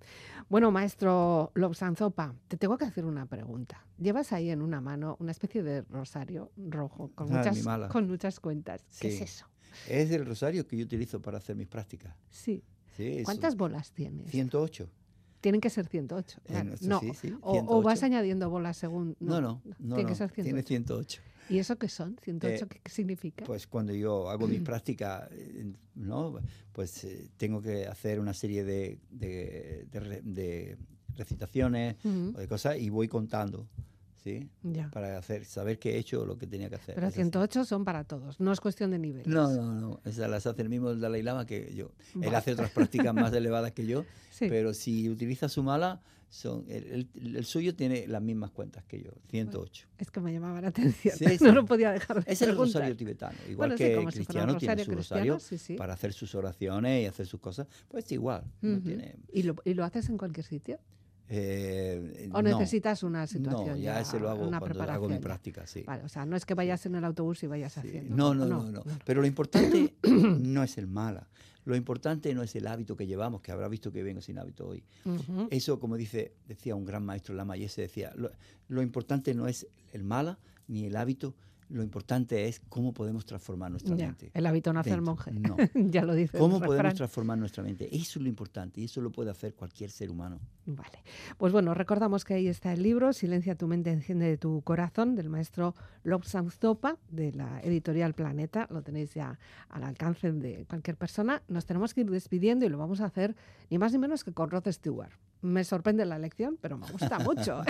Bueno, 0.50 0.72
maestro 0.72 1.52
Lobsanzopa, 1.56 2.34
te 2.48 2.56
tengo 2.58 2.78
que 2.78 2.86
hacer 2.86 3.04
una 3.06 3.26
pregunta. 3.26 3.86
Llevas 3.98 4.32
ahí 4.32 4.50
en 4.50 4.62
una 4.62 4.80
mano 4.80 5.18
una 5.20 5.32
especie 5.32 5.62
de 5.64 5.82
rosario 5.84 6.52
rojo 6.56 7.12
con, 7.16 7.34
Ah, 7.36 7.44
muchas, 7.44 7.90
con 7.92 8.08
muchas 8.08 8.40
cuentas. 8.40 8.82
¿Qué 9.00 9.10
es 9.10 9.22
eso? 9.22 9.46
Es 9.90 10.10
el 10.12 10.26
rosario 10.26 10.66
que 10.66 10.78
yo 10.78 10.86
utilizo 10.86 11.22
para 11.22 11.38
hacer 11.40 11.56
mis 11.56 11.68
prácticas. 11.68 12.16
Sí. 12.30 12.64
Sí, 12.96 13.22
¿Cuántas 13.26 13.56
bolas 13.56 13.92
tienes? 13.92 14.32
108. 14.32 14.90
Tienen 15.42 15.62
que 15.62 15.70
ser 15.70 15.86
108. 15.88 16.40
Eh, 16.40 16.42
claro. 16.48 16.70
nuestro- 16.70 16.90
no, 16.90 17.00
sí, 17.02 17.12
sí, 17.14 17.36
o, 17.42 17.60
o 17.78 17.82
vas 17.84 18.00
108. 18.00 18.06
añadiendo 18.06 18.50
bolas 18.50 18.76
según... 18.78 19.16
No, 19.20 19.40
no, 19.40 19.62
no, 19.80 19.96
tiene 19.96 20.06
que 20.06 20.12
no, 20.12 20.16
ser 20.16 20.32
tiene 20.32 20.64
108. 20.64 21.22
108. 21.48 21.54
¿Y 21.54 21.60
eso 21.60 21.76
qué 21.78 21.90
son? 21.90 22.16
¿108 22.18 22.66
Eh, 22.66 22.80
qué, 22.84 22.90
significa? 22.92 23.46
Pues 23.46 23.68
cuando 23.68 23.94
yo 23.94 24.30
hago 24.30 24.48
mis 24.48 24.62
prácticas, 24.72 25.30
eh, 25.32 25.72
¿no? 25.96 26.40
Pues 26.74 27.04
eh, 27.04 27.30
tengo 27.38 27.62
que 27.62 27.88
hacer 27.88 28.20
una 28.20 28.34
serie 28.34 28.64
de, 28.64 29.00
de- 29.10 29.88
de 29.92 30.22
de 30.22 30.78
recitaciones 31.16 31.96
Ujú. 32.04 32.34
o 32.36 32.40
de 32.40 32.48
cosas 32.48 32.78
y 32.78 32.90
voy 32.90 33.08
contando, 33.08 33.68
¿sí? 34.24 34.48
Ya. 34.62 34.90
Para 34.92 35.18
hacer, 35.18 35.46
saber 35.46 35.80
que 35.80 35.96
he 35.96 35.98
hecho 35.98 36.26
lo 36.26 36.38
que 36.38 36.46
tenía 36.46 36.70
que 36.70 36.76
hacer. 36.76 36.94
Pero 36.96 37.08
Es 37.08 37.14
así. 37.14 37.22
108 37.24 37.66
son 37.66 37.84
para 37.84 38.04
todos, 38.04 38.40
no 38.40 38.52
es 38.54 38.60
cuestión 38.60 38.92
de 38.92 39.00
niveles. 39.00 39.28
No, 39.28 39.52
no, 39.52 39.74
no. 39.74 40.00
Esas 40.06 40.30
las 40.30 40.46
hace 40.46 40.62
el 40.62 40.70
mismo 40.70 40.92
el 40.92 41.00
Dalai 41.00 41.24
Lama 41.24 41.46
que 41.48 41.74
yo. 41.74 41.92
Él 42.22 42.34
hace 42.36 42.54
otras 42.54 42.70
prácticas 42.72 43.14
más 43.16 43.34
elevadas 43.34 43.72
que 43.72 43.86
yo, 43.88 44.06
Sí. 44.32 44.48
pero 44.48 44.74
si 44.76 45.10
utiliza 45.10 45.50
su 45.50 45.64
mala, 45.64 46.02
son, 46.30 46.66
el, 46.68 47.08
el- 47.14 47.36
el 47.38 47.46
suyo 47.46 47.74
tiene 47.76 48.06
las 48.08 48.22
mismas 48.22 48.52
cuentas 48.52 48.84
que 48.86 49.02
yo, 49.02 49.12
108. 49.30 49.88
Es 49.98 50.12
que 50.12 50.20
me 50.20 50.34
llamaba 50.34 50.60
la 50.62 50.68
atención. 50.70 51.16
Sí, 51.18 51.26
no 51.42 51.50
sí. 51.50 51.52
lo 51.52 51.66
podía 51.66 51.92
dejar 51.92 52.24
de 52.24 52.32
Es 52.32 52.42
el 52.42 52.50
preguntar. 52.50 52.82
rosario 52.82 52.96
tibetano. 52.98 53.38
Igual 53.50 53.70
Bueno, 53.70 53.78
sí, 53.78 53.84
que 53.86 53.96
como 53.96 54.08
el 54.10 54.14
si 54.14 54.18
cristiano 54.20 54.58
tiene 54.58 54.84
su 54.84 54.92
cristiano, 54.92 54.98
rosario 54.98 55.40
sí, 55.40 55.58
sí. 55.58 55.76
para 55.76 55.94
hacer 55.94 56.12
sus 56.14 56.36
oraciones 56.36 57.04
y 57.04 57.06
hacer 57.06 57.26
sus 57.28 57.40
cosas, 57.40 57.68
pues 57.88 58.12
igual. 58.12 58.44
no 58.62 58.74
Ujú. 58.78 58.82
tiene, 58.82 59.16
¿Y, 59.32 59.44
lo, 59.44 59.56
¿Y 59.64 59.74
lo 59.74 59.84
haces 59.86 60.10
en 60.10 60.18
cualquier 60.18 60.46
sitio? 60.46 60.80
eh, 61.30 62.30
¿O 62.34 62.42
no, 62.42 62.58
necesitas 62.58 63.04
una 63.04 63.28
situación? 63.28 63.70
No, 63.72 63.76
ya, 63.78 64.00
ese 64.00 64.20
lo 64.20 64.30
hago 64.30 64.48
una 64.48 64.60
cuando 64.60 64.82
hago 64.84 65.08
mi 65.10 65.16
ya? 65.16 65.22
práctica, 65.22 65.68
sí. 65.68 65.84
Vale, 65.86 66.04
o 66.04 66.10
sea, 66.10 66.26
no 66.26 66.36
es 66.38 66.46
que 66.46 66.54
vayas 66.54 66.86
en 66.86 66.96
el 66.96 67.04
autobús 67.04 67.44
y 67.44 67.48
vayas 67.48 67.74
Sí. 67.74 67.80
haciendo. 67.82 68.16
No, 68.16 68.34
no, 68.34 68.46
no, 68.46 68.64
no, 68.72 68.84
Pero 69.06 69.22
lo 69.22 69.28
importante 69.28 69.94
no 70.04 70.64
es 70.64 70.78
el 70.78 70.88
mala. 70.88 71.28
Lo 71.68 71.76
importante 71.76 72.34
no 72.34 72.44
es 72.44 72.56
el 72.56 72.66
hábito 72.66 72.96
que 72.96 73.06
llevamos, 73.06 73.42
que 73.42 73.52
habrá 73.52 73.68
visto 73.68 73.92
que 73.92 74.02
vengo 74.02 74.22
sin 74.22 74.40
hábito 74.40 74.70
hoy. 74.70 74.82
Eso, 75.50 75.82
como 75.82 75.98
dice, 75.98 76.32
decía 76.48 76.76
un 76.76 76.86
gran 76.86 77.04
maestro 77.04 77.36
Lama 77.36 77.58
Yese, 77.58 77.82
decía, 77.82 78.14
lo, 78.16 78.32
lo 78.70 78.82
importante 78.82 79.34
no 79.34 79.50
es 79.50 79.68
el 79.92 80.06
mala 80.06 80.40
ni 80.70 80.86
el 80.86 80.96
hábito, 80.96 81.36
lo 81.70 81.84
importante 81.84 82.48
es 82.48 82.62
cómo 82.70 82.94
podemos 82.94 83.26
transformar 83.26 83.72
nuestra 83.72 83.96
Ya, 83.96 84.08
mente. 84.08 84.32
El 84.34 84.46
hábito 84.46 84.72
no 84.74 84.80
hace 84.80 84.92
el 84.92 85.04
dentro. 85.04 85.16
monje. 85.16 85.32
No. 85.32 85.58
ya 85.92 86.04
lo 86.04 86.16
dice. 86.16 86.38
el 86.38 86.42
¿Cómo 86.42 86.60
podemos 86.60 86.94
transformar 86.96 87.38
nuestra 87.38 87.64
mente? 87.64 87.88
Eso 87.94 88.20
es 88.20 88.24
lo 88.24 88.30
importante 88.30 88.82
y 88.82 88.86
eso 88.86 89.02
lo 89.02 89.12
puede 89.12 89.32
hacer 89.32 89.54
cualquier 89.54 89.90
ser 89.90 90.10
humano. 90.10 90.40
Vale. 90.66 91.04
Pues 91.38 91.52
bueno, 91.52 91.74
recordamos 91.74 92.24
que 92.26 92.36
ahí 92.36 92.48
está 92.48 92.74
el 92.74 92.84
libro 92.84 93.14
Silencia 93.14 93.56
tu 93.56 93.68
mente, 93.68 93.92
enciende 93.92 94.38
tu 94.38 94.62
corazón 94.62 95.16
del 95.16 95.30
maestro 95.30 95.76
Lobsang 96.04 96.52
Zopa 96.52 96.98
de 97.10 97.34
la 97.34 97.60
editorial 97.62 98.14
Planeta. 98.14 98.68
Lo 98.70 98.82
tenéis 98.82 99.14
ya 99.14 99.38
al 99.70 99.84
alcance 99.84 100.32
de 100.32 100.66
cualquier 100.66 100.96
persona. 100.98 101.44
Nos 101.48 101.66
tenemos 101.66 101.94
que 101.94 102.02
ir 102.02 102.10
despidiendo 102.10 102.66
y 102.66 102.70
lo 102.70 102.78
vamos 102.78 103.02
a 103.02 103.06
hacer 103.06 103.36
ni 103.70 103.78
más 103.78 103.92
ni 103.92 103.98
menos 103.98 104.24
que 104.24 104.32
con 104.32 104.50
Rod 104.50 104.68
Stewart. 104.72 105.12
Me 105.42 105.64
sorprende 105.64 106.06
la 106.06 106.16
elección, 106.16 106.58
pero 106.62 106.78
me 106.78 106.90
gusta 106.92 107.20
mucho. 107.24 107.62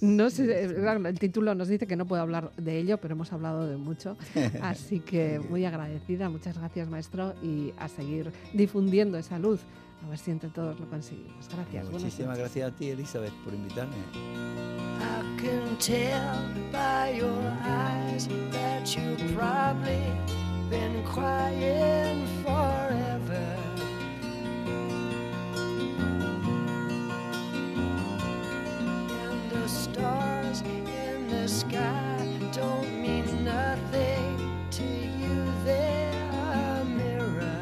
no 0.00 0.30
sé, 0.30 0.74
claro, 0.74 1.06
el 1.06 1.18
título 1.18 1.54
nos 1.54 1.68
dice 1.68 1.86
que 1.86 1.96
no 1.96 2.06
puedo 2.06 2.22
hablar 2.22 2.50
de 2.56 2.78
ello, 2.78 2.98
pero 2.98 3.14
hemos 3.14 3.32
hablado 3.32 3.66
de 3.66 3.76
mucho. 3.76 4.16
Así 4.62 5.00
que 5.00 5.40
muy 5.40 5.64
agradecida, 5.64 6.28
muchas 6.28 6.58
gracias 6.58 6.88
maestro 6.88 7.34
y 7.42 7.72
a 7.78 7.88
seguir 7.88 8.32
difundiendo 8.52 9.18
esa 9.18 9.38
luz. 9.38 9.60
A 10.04 10.08
ver 10.08 10.18
si 10.18 10.32
entre 10.32 10.50
todos 10.50 10.78
lo 10.80 10.88
conseguimos. 10.88 11.48
Gracias. 11.48 11.88
Muchísimas 11.90 12.36
gracias 12.36 12.72
a 12.72 12.74
ti, 12.74 12.90
Elizabeth, 12.90 13.32
por 13.44 13.54
invitarme. 13.54 13.94
I 23.12 23.61
stars 29.92 30.62
in 30.62 31.28
the 31.28 31.46
sky 31.46 32.26
don't 32.50 32.90
mean 33.02 33.44
nothing 33.44 34.66
to 34.70 34.84
you, 34.84 35.44
they're 35.64 36.30
a 36.32 36.84
mirror. 36.84 37.60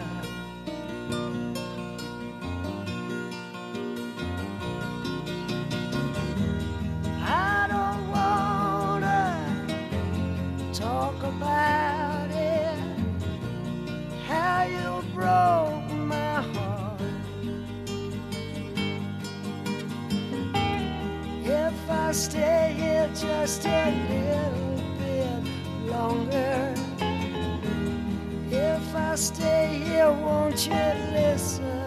I 7.20 7.66
don't 7.68 8.02
wanna 8.16 9.66
talk 10.72 11.20
about 11.24 12.30
it. 12.30 12.78
How 14.28 14.62
you 14.64 15.02
broke 15.14 15.59
I 22.10 22.12
stay 22.12 22.74
here 22.76 23.08
just 23.14 23.64
a 23.66 23.92
little 24.10 24.82
bit 24.98 25.88
longer, 25.88 26.74
if 28.50 28.96
I 28.96 29.14
stay 29.14 29.80
here, 29.84 30.10
won't 30.10 30.66
you 30.66 30.74
listen 31.12 31.79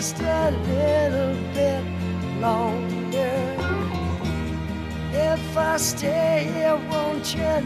just 0.00 0.20
a 0.22 0.50
little 0.66 1.34
bit 1.52 1.84
longer, 2.40 3.36
if 5.12 5.56
I 5.58 5.76
stay 5.76 6.50
here, 6.54 6.80
won't 6.90 7.34
you 7.34 7.60